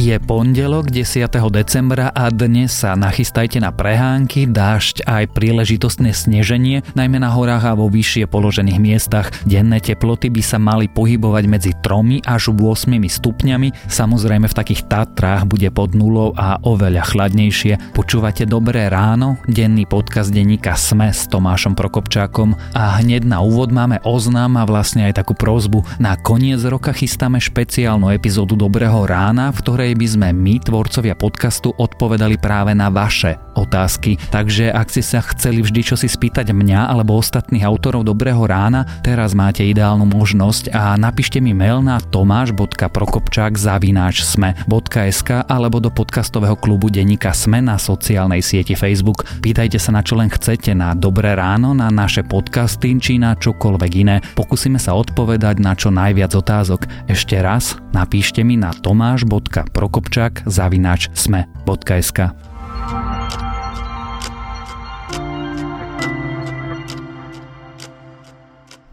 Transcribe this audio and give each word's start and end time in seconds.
Je 0.00 0.16
pondelok 0.16 0.88
10. 0.88 1.28
decembra 1.52 2.08
a 2.08 2.32
dnes 2.32 2.72
sa 2.72 2.96
nachystajte 2.96 3.60
na 3.60 3.68
prehánky, 3.68 4.48
dážď 4.48 5.04
aj 5.04 5.36
príležitostné 5.36 6.16
sneženie, 6.16 6.80
najmä 6.96 7.20
na 7.20 7.28
horách 7.28 7.68
a 7.68 7.76
vo 7.76 7.92
vyššie 7.92 8.24
položených 8.24 8.80
miestach. 8.80 9.28
Denné 9.44 9.76
teploty 9.76 10.32
by 10.32 10.40
sa 10.40 10.56
mali 10.56 10.88
pohybovať 10.88 11.44
medzi 11.44 11.72
3 11.84 12.24
až 12.24 12.48
8 12.48 12.96
stupňami, 12.96 13.92
samozrejme 13.92 14.48
v 14.48 14.56
takých 14.56 14.88
Tatrách 14.88 15.44
bude 15.44 15.68
pod 15.68 15.92
nulou 15.92 16.32
a 16.32 16.56
oveľa 16.64 17.04
chladnejšie. 17.04 17.92
Počúvate 17.92 18.48
Dobré 18.48 18.88
ráno, 18.88 19.36
denný 19.52 19.84
podcast 19.84 20.32
denníka 20.32 20.80
Sme 20.80 21.12
s 21.12 21.28
Tomášom 21.28 21.76
Prokopčákom 21.76 22.56
a 22.72 23.04
hneď 23.04 23.28
na 23.28 23.44
úvod 23.44 23.68
máme 23.68 24.00
oznám 24.08 24.56
a 24.56 24.64
vlastne 24.64 25.12
aj 25.12 25.20
takú 25.20 25.36
prozbu. 25.36 25.84
Na 26.00 26.16
koniec 26.16 26.64
roka 26.64 26.96
chystáme 26.96 27.36
špeciálnu 27.36 28.08
epizódu 28.16 28.56
Dobrého 28.56 29.04
rána, 29.04 29.52
v 29.52 29.60
ktorej 29.60 29.89
ktorej 29.90 30.06
by 30.06 30.14
sme 30.14 30.28
my, 30.30 30.54
tvorcovia 30.62 31.18
podcastu, 31.18 31.74
odpovedali 31.74 32.38
práve 32.38 32.78
na 32.78 32.94
vaše 32.94 33.34
otázky. 33.58 34.22
Takže 34.30 34.70
ak 34.70 34.86
ste 34.86 35.02
sa 35.02 35.18
chceli 35.18 35.66
vždy 35.66 35.82
čo 35.82 35.98
si 35.98 36.06
spýtať 36.06 36.54
mňa 36.54 36.86
alebo 36.86 37.18
ostatných 37.18 37.66
autorov 37.66 38.06
Dobrého 38.06 38.38
rána, 38.46 38.86
teraz 39.02 39.34
máte 39.34 39.66
ideálnu 39.66 40.06
možnosť 40.06 40.70
a 40.70 40.94
napíšte 40.94 41.42
mi 41.42 41.50
mail 41.50 41.82
na 41.82 41.98
tomáš.prokopčák 41.98 43.58
zavináč 43.58 44.22
sme.sk 44.22 45.50
alebo 45.50 45.82
do 45.82 45.90
podcastového 45.90 46.54
klubu 46.54 46.86
Denika 46.86 47.34
Sme 47.34 47.58
na 47.58 47.74
sociálnej 47.74 48.46
sieti 48.46 48.78
Facebook. 48.78 49.26
Pýtajte 49.42 49.82
sa 49.82 49.90
na 49.90 50.06
čo 50.06 50.14
len 50.14 50.30
chcete, 50.30 50.70
na 50.70 50.94
Dobré 50.94 51.34
ráno, 51.34 51.74
na 51.74 51.90
naše 51.90 52.22
podcasty 52.22 52.94
či 53.02 53.18
na 53.18 53.34
čokoľvek 53.34 53.92
iné. 53.98 54.22
Pokúsime 54.38 54.78
sa 54.78 54.94
odpovedať 54.94 55.58
na 55.58 55.74
čo 55.74 55.90
najviac 55.90 56.30
otázok. 56.30 57.10
Ešte 57.10 57.42
raz 57.42 57.74
napíšte 57.90 58.46
mi 58.46 58.54
na 58.54 58.70
tomáš.prokopčák 58.70 59.79
prokopčák 59.80 60.44
zavináč 60.44 61.08
sme.sk 61.16 62.36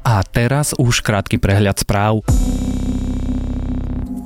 A 0.07 0.15
teraz 0.31 0.71
už 0.79 1.03
krátky 1.03 1.43
prehľad 1.43 1.83
správ. 1.83 2.23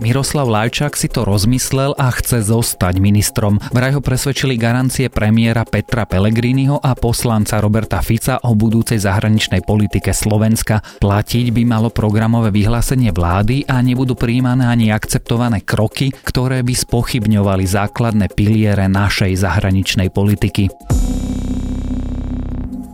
Miroslav 0.02 0.50
Lajčák 0.50 0.98
si 0.98 1.06
to 1.14 1.22
rozmyslel 1.22 1.94
a 1.94 2.10
chce 2.10 2.42
zostať 2.42 2.98
ministrom. 2.98 3.62
Vraj 3.70 3.94
ho 3.94 4.02
presvedčili 4.02 4.58
garancie 4.58 5.14
premiéra 5.14 5.62
Petra 5.62 6.10
Pellegriniho 6.10 6.82
a 6.82 6.98
poslanca 6.98 7.62
Roberta 7.62 8.02
Fica 8.02 8.42
o 8.42 8.58
budúcej 8.58 8.98
zahraničnej 8.98 9.62
politike 9.62 10.10
Slovenska. 10.10 10.82
Platiť 10.82 11.54
by 11.54 11.62
malo 11.70 11.94
programové 11.94 12.50
vyhlásenie 12.50 13.14
vlády 13.14 13.70
a 13.70 13.78
nebudú 13.86 14.18
príjmané 14.18 14.66
ani 14.66 14.90
akceptované 14.90 15.62
kroky, 15.62 16.10
ktoré 16.10 16.66
by 16.66 16.74
spochybňovali 16.74 17.70
základné 17.70 18.34
piliere 18.34 18.90
našej 18.90 19.38
zahraničnej 19.38 20.10
politiky. 20.10 20.74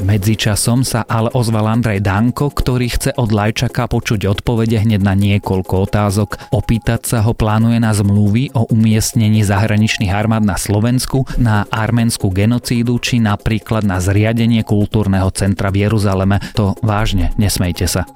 Medzičasom 0.08 0.88
sa 0.88 1.04
ale 1.04 1.28
ozval 1.36 1.68
Andrej 1.68 2.00
Danko, 2.00 2.48
ktorý 2.56 2.88
chce 2.88 3.12
od 3.20 3.36
Lajčaka 3.36 3.92
počuť 3.92 4.24
odpovede 4.40 4.80
hneď 4.80 5.04
na 5.04 5.12
niekoľko 5.12 5.84
otázok. 5.84 6.56
Opýtať 6.56 7.04
sa 7.04 7.20
ho 7.28 7.36
plánuje 7.36 7.84
na 7.84 7.92
zmluvy 7.92 8.56
o 8.56 8.72
umiestnení 8.72 9.44
zahraničných 9.44 10.16
armád 10.16 10.48
na 10.48 10.56
Slovensku, 10.56 11.28
na 11.36 11.68
arménskú 11.68 12.32
genocídu 12.32 13.04
či 13.04 13.20
napríklad 13.20 13.84
na 13.84 14.00
zriadenie 14.00 14.64
kultúrneho 14.64 15.28
centra 15.36 15.76
v 15.76 15.92
Jeruzaleme. 15.92 16.40
To 16.56 16.80
vážne, 16.80 17.36
nesmejte 17.36 17.92
sa. 17.92 18.08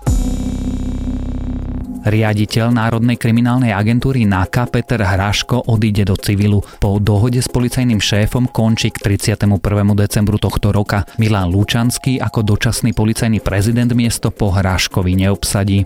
Riaditeľ 2.01 2.73
Národnej 2.73 3.21
kriminálnej 3.21 3.69
agentúry 3.69 4.25
NAKA 4.25 4.73
Peter 4.73 5.01
Hraško 5.05 5.69
odíde 5.69 6.09
do 6.09 6.17
civilu. 6.17 6.65
Po 6.81 6.97
dohode 6.97 7.37
s 7.37 7.45
policajným 7.45 8.01
šéfom 8.01 8.49
končí 8.49 8.89
k 8.89 8.97
31. 9.19 9.45
decembru 9.93 10.41
tohto 10.41 10.73
roka. 10.73 11.05
Milan 11.21 11.53
Lučanský 11.53 12.17
ako 12.17 12.41
dočasný 12.41 12.97
policajný 12.97 13.37
prezident 13.45 13.93
miesto 13.93 14.33
po 14.33 14.49
Hraškovi 14.49 15.13
neobsadí. 15.13 15.85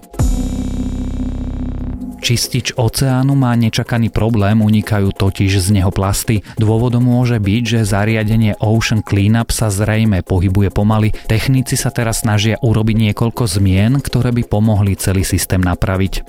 Čistič 2.26 2.74
oceánu 2.74 3.38
má 3.38 3.54
nečakaný 3.54 4.10
problém, 4.10 4.58
unikajú 4.66 5.14
totiž 5.14 5.62
z 5.62 5.78
neho 5.78 5.94
plasty. 5.94 6.42
Dôvodom 6.58 7.06
môže 7.06 7.38
byť, 7.38 7.64
že 7.70 7.86
zariadenie 7.86 8.58
Ocean 8.58 9.06
Cleanup 9.06 9.54
sa 9.54 9.70
zrejme 9.70 10.26
pohybuje 10.26 10.74
pomaly. 10.74 11.14
Technici 11.30 11.78
sa 11.78 11.94
teraz 11.94 12.26
snažia 12.26 12.58
urobiť 12.66 13.14
niekoľko 13.14 13.46
zmien, 13.46 14.02
ktoré 14.02 14.34
by 14.34 14.42
pomohli 14.42 14.98
celý 14.98 15.22
systém 15.22 15.62
napraviť. 15.62 16.26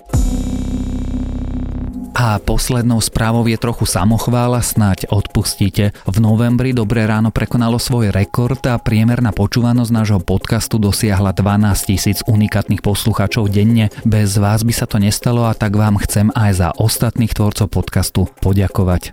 A 2.16 2.41
poslednou 2.41 2.97
správou 3.04 3.44
je 3.44 3.60
trochu 3.60 3.84
samochvála, 3.84 4.65
snáď 4.65 5.04
odpustíte. 5.12 5.93
V 6.09 6.16
novembri 6.16 6.72
Dobré 6.72 7.04
ráno 7.04 7.28
prekonalo 7.28 7.77
svoj 7.77 8.09
rekord 8.09 8.65
a 8.65 8.81
priemerná 8.81 9.37
počúvanosť 9.37 9.93
nášho 9.93 10.21
podcastu 10.25 10.81
dosiahla 10.81 11.37
12 11.37 11.76
tisíc 11.93 12.25
unikátnych 12.25 12.81
poslucháčov 12.81 13.53
denne. 13.53 13.93
Bez 14.09 14.41
vás 14.41 14.65
by 14.65 14.72
sa 14.72 14.88
to 14.88 14.97
nestalo 14.97 15.44
a 15.44 15.53
tak 15.53 15.76
vám 15.76 16.00
chcem 16.00 16.32
aj 16.32 16.50
za 16.56 16.69
ostatných 16.81 17.37
tvorcov 17.37 17.69
podcastu 17.69 18.25
poďakovať. 18.41 19.12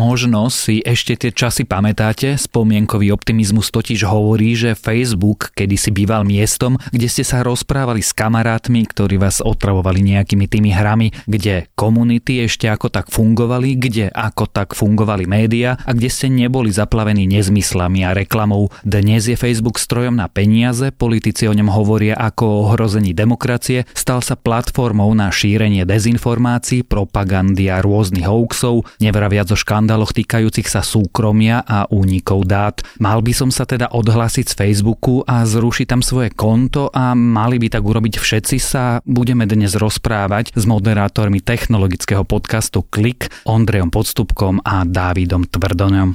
Možno 0.00 0.48
si 0.48 0.80
ešte 0.80 1.12
tie 1.12 1.28
časy 1.28 1.68
pamätáte, 1.68 2.40
spomienkový 2.40 3.12
optimizmus 3.12 3.68
totiž 3.68 4.08
hovorí, 4.08 4.56
že 4.56 4.72
Facebook 4.72 5.52
kedysi 5.52 5.92
býval 5.92 6.24
miestom, 6.24 6.80
kde 6.88 7.04
ste 7.04 7.20
sa 7.20 7.44
rozprávali 7.44 8.00
s 8.00 8.16
kamarátmi, 8.16 8.88
ktorí 8.88 9.20
vás 9.20 9.44
otravovali 9.44 10.00
nejakými 10.00 10.48
tými 10.48 10.72
hrami, 10.72 11.12
kde 11.28 11.68
komunity 11.76 12.40
ešte 12.48 12.72
ako 12.72 12.88
tak 12.88 13.12
fungovali, 13.12 13.76
kde 13.76 14.08
ako 14.08 14.48
tak 14.48 14.72
fungovali 14.72 15.28
média 15.28 15.76
a 15.76 15.92
kde 15.92 16.08
ste 16.08 16.32
neboli 16.32 16.72
zaplavení 16.72 17.28
nezmyslami 17.28 18.00
a 18.00 18.16
reklamou. 18.16 18.72
Dnes 18.80 19.28
je 19.28 19.36
Facebook 19.36 19.76
strojom 19.76 20.16
na 20.16 20.32
peniaze, 20.32 20.96
politici 20.96 21.44
o 21.44 21.52
ňom 21.52 21.68
hovoria 21.68 22.16
ako 22.16 22.44
o 22.48 22.58
ohrození 22.72 23.12
demokracie, 23.12 23.84
stal 23.92 24.24
sa 24.24 24.32
platformou 24.32 25.12
na 25.12 25.28
šírenie 25.28 25.84
dezinformácií, 25.84 26.88
propagandy 26.88 27.68
a 27.68 27.84
rôznych 27.84 28.24
hoaxov, 28.24 28.88
nevraviac 28.96 29.52
o 29.52 29.60
škandál 29.60 29.89
škandáloch 29.90 30.14
týkajúcich 30.14 30.70
sa 30.70 30.86
súkromia 30.86 31.66
a 31.66 31.82
únikov 31.90 32.46
dát. 32.46 32.78
Mal 33.02 33.26
by 33.26 33.34
som 33.34 33.50
sa 33.50 33.66
teda 33.66 33.90
odhlásiť 33.90 34.46
z 34.46 34.54
Facebooku 34.54 35.26
a 35.26 35.42
zrušiť 35.42 35.90
tam 35.90 35.98
svoje 35.98 36.30
konto 36.30 36.94
a 36.94 37.10
mali 37.18 37.58
by 37.58 37.74
tak 37.74 37.82
urobiť 37.82 38.22
všetci 38.22 38.56
sa. 38.62 39.02
Budeme 39.02 39.50
dnes 39.50 39.74
rozprávať 39.74 40.54
s 40.54 40.62
moderátormi 40.62 41.42
technologického 41.42 42.22
podcastu 42.22 42.86
Klik, 42.86 43.34
Ondrejom 43.50 43.90
Podstupkom 43.90 44.62
a 44.62 44.86
Dávidom 44.86 45.50
Tvrdoňom. 45.50 46.14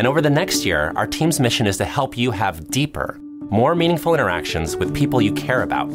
And 0.00 0.08
over 0.08 0.24
the 0.24 0.32
next 0.32 0.64
year, 0.64 0.96
our 0.96 1.04
team's 1.04 1.36
mission 1.36 1.68
is 1.68 1.76
to 1.76 1.84
help 1.84 2.16
you 2.16 2.32
have 2.32 2.72
deeper, 2.72 3.20
more 3.52 3.76
meaningful 3.76 4.16
interactions 4.16 4.72
with 4.72 4.96
people 4.96 5.20
you 5.20 5.36
care 5.36 5.60
about. 5.60 5.92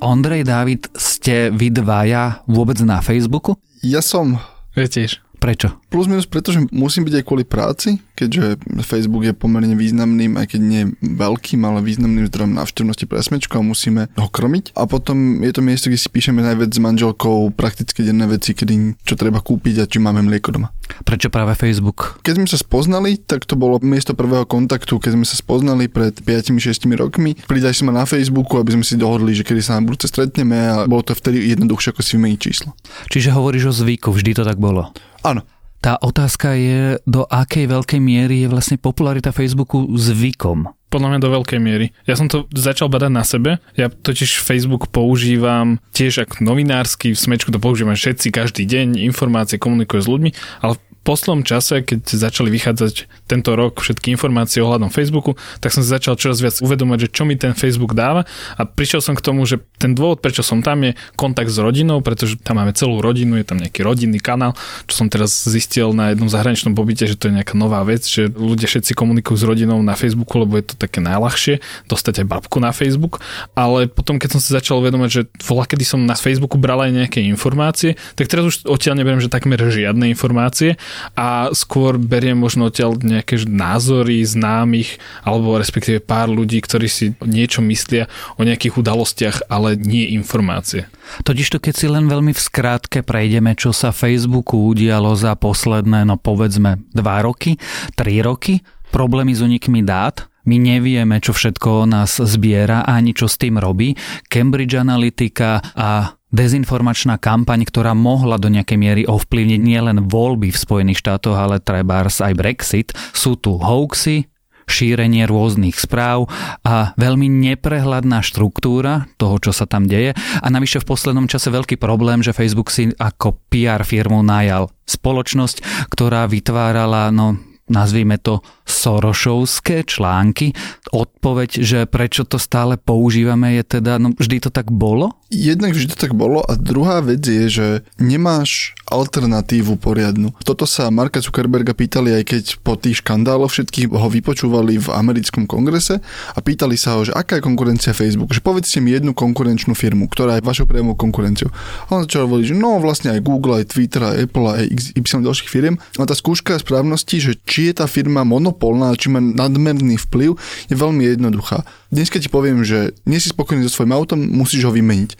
Ondrej, 0.00 0.48
David, 0.48 0.88
ste 0.96 1.52
vy 1.52 1.68
dvaja 1.68 2.40
vôbec 2.48 2.80
na 2.80 3.04
Facebooku? 3.04 3.60
Ja 3.84 4.00
som. 4.00 4.40
Ja 4.72 4.88
tiež. 4.88 5.20
Prečo? 5.36 5.76
Plus 5.92 6.08
minus, 6.08 6.24
pretože 6.24 6.64
musím 6.72 7.04
byť 7.04 7.20
aj 7.20 7.24
kvôli 7.24 7.44
práci, 7.44 8.00
keďže 8.20 8.60
Facebook 8.84 9.24
je 9.24 9.32
pomerne 9.32 9.72
významným, 9.72 10.36
aj 10.36 10.52
keď 10.52 10.60
nie 10.60 10.82
veľkým, 11.00 11.64
ale 11.64 11.80
významným 11.80 12.28
zdrojom 12.28 12.52
návštevnosti 12.60 13.08
pre 13.08 13.24
smečku 13.24 13.56
a 13.56 13.64
musíme 13.64 14.12
ho 14.12 14.28
krmiť. 14.28 14.76
A 14.76 14.84
potom 14.84 15.40
je 15.40 15.52
to 15.56 15.64
miesto, 15.64 15.88
kde 15.88 15.96
si 15.96 16.12
píšeme 16.12 16.44
najviac 16.44 16.68
s 16.68 16.80
manželkou 16.80 17.56
prakticky 17.56 18.04
denné 18.04 18.28
veci, 18.28 18.52
kedy 18.52 19.00
čo 19.00 19.16
treba 19.16 19.40
kúpiť 19.40 19.74
a 19.80 19.88
či 19.88 19.96
máme 19.96 20.20
mlieko 20.20 20.52
doma. 20.52 20.68
Prečo 21.06 21.30
práve 21.30 21.54
Facebook? 21.54 22.20
Keď 22.26 22.34
sme 22.36 22.48
sa 22.50 22.58
spoznali, 22.58 23.16
tak 23.16 23.46
to 23.46 23.54
bolo 23.54 23.78
miesto 23.80 24.12
prvého 24.12 24.44
kontaktu, 24.44 24.98
keď 24.98 25.16
sme 25.16 25.26
sa 25.26 25.38
spoznali 25.38 25.86
pred 25.86 26.12
5-6 26.18 26.90
rokmi. 26.98 27.38
Pridaj 27.46 27.80
si 27.80 27.82
ma 27.86 27.94
na 27.94 28.04
Facebooku, 28.04 28.58
aby 28.58 28.76
sme 28.76 28.84
si 28.84 28.98
dohodli, 28.98 29.32
že 29.32 29.46
kedy 29.46 29.62
sa 29.62 29.78
na 29.78 29.86
budúce 29.86 30.10
stretneme 30.10 30.58
a 30.58 30.74
bolo 30.84 31.06
to 31.06 31.14
vtedy 31.14 31.54
jednoduchšie 31.54 31.94
ako 31.94 32.02
si 32.02 32.18
vymeniť 32.18 32.38
číslo. 32.42 32.74
Čiže 33.08 33.32
hovoríš 33.32 33.70
o 33.70 33.72
zvyku, 33.72 34.10
vždy 34.10 34.36
to 34.36 34.42
tak 34.42 34.58
bolo? 34.58 34.90
Áno. 35.22 35.46
Tá 35.80 35.96
otázka 35.96 36.52
je, 36.60 37.00
do 37.08 37.24
akej 37.24 37.64
veľkej 37.64 38.00
miery 38.04 38.44
je 38.44 38.52
vlastne 38.52 38.76
popularita 38.76 39.32
Facebooku 39.32 39.88
zvykom. 39.96 40.68
Podľa 40.92 41.08
mňa 41.16 41.20
do 41.24 41.32
veľkej 41.32 41.56
miery. 41.56 41.96
Ja 42.04 42.20
som 42.20 42.28
to 42.28 42.44
začal 42.52 42.92
badať 42.92 43.12
na 43.14 43.24
sebe. 43.24 43.50
Ja 43.80 43.88
totiž 43.88 44.44
Facebook 44.44 44.92
používam 44.92 45.80
tiež 45.96 46.28
ako 46.28 46.44
novinársky, 46.44 47.16
v 47.16 47.18
smečku 47.18 47.48
to 47.48 47.56
používam 47.56 47.96
všetci 47.96 48.28
každý 48.28 48.68
deň, 48.68 49.00
informácie 49.08 49.56
komunikujú 49.56 50.00
s 50.04 50.10
ľuďmi, 50.12 50.30
ale 50.60 50.76
poslednom 51.02 51.42
čase, 51.42 51.80
keď 51.80 52.04
začali 52.04 52.52
vychádzať 52.52 53.08
tento 53.24 53.56
rok 53.56 53.80
všetky 53.80 54.12
informácie 54.12 54.60
ohľadom 54.60 54.92
Facebooku, 54.92 55.34
tak 55.58 55.72
som 55.72 55.80
si 55.80 55.88
začal 55.88 56.14
čoraz 56.20 56.44
viac 56.44 56.60
uvedomať, 56.60 57.08
že 57.08 57.08
čo 57.08 57.22
mi 57.24 57.40
ten 57.40 57.56
Facebook 57.56 57.96
dáva. 57.96 58.28
A 58.60 58.68
prišiel 58.68 59.00
som 59.00 59.16
k 59.16 59.24
tomu, 59.24 59.48
že 59.48 59.64
ten 59.80 59.96
dôvod, 59.96 60.20
prečo 60.20 60.44
som 60.44 60.60
tam 60.60 60.84
je 60.84 60.92
kontakt 61.16 61.48
s 61.48 61.56
rodinou, 61.56 62.04
pretože 62.04 62.36
tam 62.44 62.60
máme 62.60 62.76
celú 62.76 63.00
rodinu, 63.00 63.40
je 63.40 63.46
tam 63.48 63.56
nejaký 63.58 63.80
rodinný 63.80 64.20
kanál, 64.20 64.52
čo 64.84 65.00
som 65.00 65.06
teraz 65.08 65.32
zistil 65.48 65.96
na 65.96 66.12
jednom 66.12 66.28
zahraničnom 66.28 66.76
pobyte, 66.76 67.08
že 67.08 67.16
to 67.16 67.32
je 67.32 67.40
nejaká 67.40 67.56
nová 67.56 67.80
vec, 67.82 68.04
že 68.04 68.28
ľudia 68.28 68.68
všetci 68.68 68.92
komunikujú 68.92 69.40
s 69.40 69.44
rodinou 69.48 69.80
na 69.80 69.96
Facebooku, 69.96 70.36
lebo 70.36 70.60
je 70.60 70.72
to 70.72 70.74
také 70.76 71.00
najľahšie 71.00 71.64
dostať 71.88 72.24
aj 72.24 72.26
babku 72.28 72.60
na 72.60 72.76
Facebook, 72.76 73.24
ale 73.56 73.88
potom 73.88 74.20
keď 74.20 74.36
som 74.36 74.40
si 74.42 74.52
začal 74.52 74.84
uvedomať, 74.84 75.08
že 75.08 75.22
voľa 75.40 75.64
kedy 75.64 75.84
som 75.86 76.00
na 76.04 76.14
Facebooku 76.14 76.60
bral 76.60 76.84
aj 76.84 76.92
nejaké 76.92 77.24
informácie, 77.24 77.96
tak 78.14 78.28
teraz 78.28 78.44
už 78.44 78.68
odtiaľ 78.68 79.00
neberiem, 79.00 79.22
že 79.24 79.32
takmer 79.32 79.56
žiadne 79.56 80.12
informácie 80.12 80.76
a 81.14 81.50
skôr 81.52 81.96
beriem 82.00 82.38
možno 82.38 82.68
odtiaľ 82.68 82.98
nejaké 83.00 83.42
názory 83.46 84.22
známych 84.22 85.00
alebo 85.24 85.56
respektíve 85.56 86.02
pár 86.02 86.30
ľudí, 86.30 86.60
ktorí 86.62 86.88
si 86.88 87.12
niečo 87.24 87.64
myslia 87.66 88.06
o 88.36 88.44
nejakých 88.46 88.78
udalostiach, 88.78 89.36
ale 89.50 89.76
nie 89.76 90.12
informácie. 90.14 90.86
Totižto 91.26 91.58
keď 91.58 91.74
si 91.74 91.86
len 91.90 92.06
veľmi 92.06 92.30
v 92.30 92.40
skrátke 92.40 93.02
prejdeme, 93.02 93.58
čo 93.58 93.74
sa 93.74 93.90
Facebooku 93.90 94.70
udialo 94.70 95.12
za 95.18 95.34
posledné, 95.34 96.06
no 96.06 96.16
povedzme, 96.20 96.82
dva 96.94 97.24
roky, 97.24 97.58
tri 97.98 98.22
roky, 98.22 98.62
problémy 98.94 99.34
s 99.34 99.42
unikmi 99.42 99.82
dát, 99.82 100.30
my 100.48 100.56
nevieme, 100.56 101.20
čo 101.20 101.36
všetko 101.36 101.84
nás 101.84 102.16
zbiera 102.16 102.82
ani 102.88 103.12
čo 103.12 103.28
s 103.28 103.36
tým 103.36 103.60
robí. 103.60 103.92
Cambridge 104.26 104.72
Analytica 104.72 105.60
a 105.76 106.16
dezinformačná 106.30 107.18
kampaň, 107.18 107.66
ktorá 107.66 107.94
mohla 107.94 108.38
do 108.38 108.50
nejakej 108.50 108.78
miery 108.78 109.02
ovplyvniť 109.06 109.60
nielen 109.60 109.98
voľby 110.06 110.50
v 110.50 110.58
Spojených 110.58 111.02
štátoch, 111.02 111.36
ale 111.36 111.62
trebárs 111.62 112.22
aj 112.22 112.34
Brexit. 112.38 112.88
Sú 113.14 113.34
tu 113.38 113.58
hoaxy, 113.58 114.30
šírenie 114.70 115.26
rôznych 115.26 115.74
správ 115.74 116.30
a 116.62 116.94
veľmi 116.94 117.26
neprehľadná 117.26 118.22
štruktúra 118.22 119.10
toho, 119.18 119.42
čo 119.42 119.50
sa 119.50 119.66
tam 119.66 119.90
deje. 119.90 120.14
A 120.14 120.46
navyše 120.46 120.78
v 120.78 120.94
poslednom 120.94 121.26
čase 121.26 121.50
veľký 121.50 121.74
problém, 121.76 122.22
že 122.22 122.30
Facebook 122.30 122.70
si 122.70 122.94
ako 122.94 123.42
PR 123.50 123.82
firmu 123.82 124.22
najal 124.22 124.70
spoločnosť, 124.86 125.90
ktorá 125.90 126.30
vytvárala 126.30 127.10
no, 127.10 127.34
nazvime 127.66 128.18
to 128.22 128.42
Sorošovské 128.66 129.82
články. 129.86 130.54
Odpoveď, 130.94 131.50
že 131.62 131.78
prečo 131.90 132.22
to 132.22 132.38
stále 132.38 132.78
používame 132.78 133.58
je 133.58 133.78
teda, 133.78 133.98
no 133.98 134.14
vždy 134.14 134.46
to 134.46 134.50
tak 134.54 134.70
bolo? 134.70 135.19
Jednak 135.30 135.78
vždy 135.78 135.94
to 135.94 135.96
tak 135.96 136.10
bolo 136.10 136.42
a 136.42 136.58
druhá 136.58 136.98
vec 136.98 137.22
je, 137.22 137.46
že 137.46 137.66
nemáš 138.02 138.74
alternatívu 138.90 139.78
poriadnu. 139.78 140.34
Toto 140.42 140.66
sa 140.66 140.90
Marka 140.90 141.22
Zuckerberga 141.22 141.70
pýtali 141.70 142.10
aj 142.18 142.24
keď 142.26 142.44
po 142.66 142.74
tých 142.74 142.98
škandáloch 142.98 143.54
všetkých 143.54 143.94
ho 143.94 144.10
vypočúvali 144.10 144.82
v 144.82 144.90
americkom 144.90 145.46
kongrese 145.46 146.02
a 146.34 146.38
pýtali 146.42 146.74
sa 146.74 146.98
ho, 146.98 147.06
že 147.06 147.14
aká 147.14 147.38
je 147.38 147.46
konkurencia 147.46 147.94
Facebook, 147.94 148.34
že 148.34 148.42
povedzte 148.42 148.82
mi 148.82 148.90
jednu 148.90 149.14
konkurenčnú 149.14 149.78
firmu, 149.78 150.10
ktorá 150.10 150.42
je 150.42 150.42
vašou 150.42 150.66
priamou 150.66 150.98
konkurenciou. 150.98 151.54
A 151.86 151.94
on 151.94 152.10
začal 152.10 152.26
hovoriť, 152.26 152.50
že 152.50 152.58
no 152.58 152.82
vlastne 152.82 153.14
aj 153.14 153.22
Google, 153.22 153.62
aj 153.62 153.70
Twitter, 153.70 154.02
aj 154.02 154.26
Apple, 154.26 154.50
aj 154.50 154.66
XY 154.98 155.30
ďalších 155.30 155.46
firiem. 155.46 155.78
A 155.94 156.10
tá 156.10 156.18
skúška 156.18 156.58
správnosti, 156.58 157.22
že 157.22 157.32
či 157.46 157.70
je 157.70 157.78
tá 157.78 157.86
firma 157.86 158.26
monopolná, 158.26 158.98
či 158.98 159.06
má 159.06 159.22
nadmerný 159.22 159.94
vplyv, 160.10 160.34
je 160.66 160.74
veľmi 160.74 161.06
jednoduchá. 161.06 161.62
Dnes 161.94 162.10
keď 162.10 162.26
ti 162.26 162.30
poviem, 162.30 162.66
že 162.66 162.98
nie 163.06 163.22
si 163.22 163.30
spokojný 163.30 163.62
so 163.66 163.70
svojím 163.70 163.94
autom, 163.94 164.18
musíš 164.18 164.66
ho 164.66 164.74
vymeniť. 164.74 165.19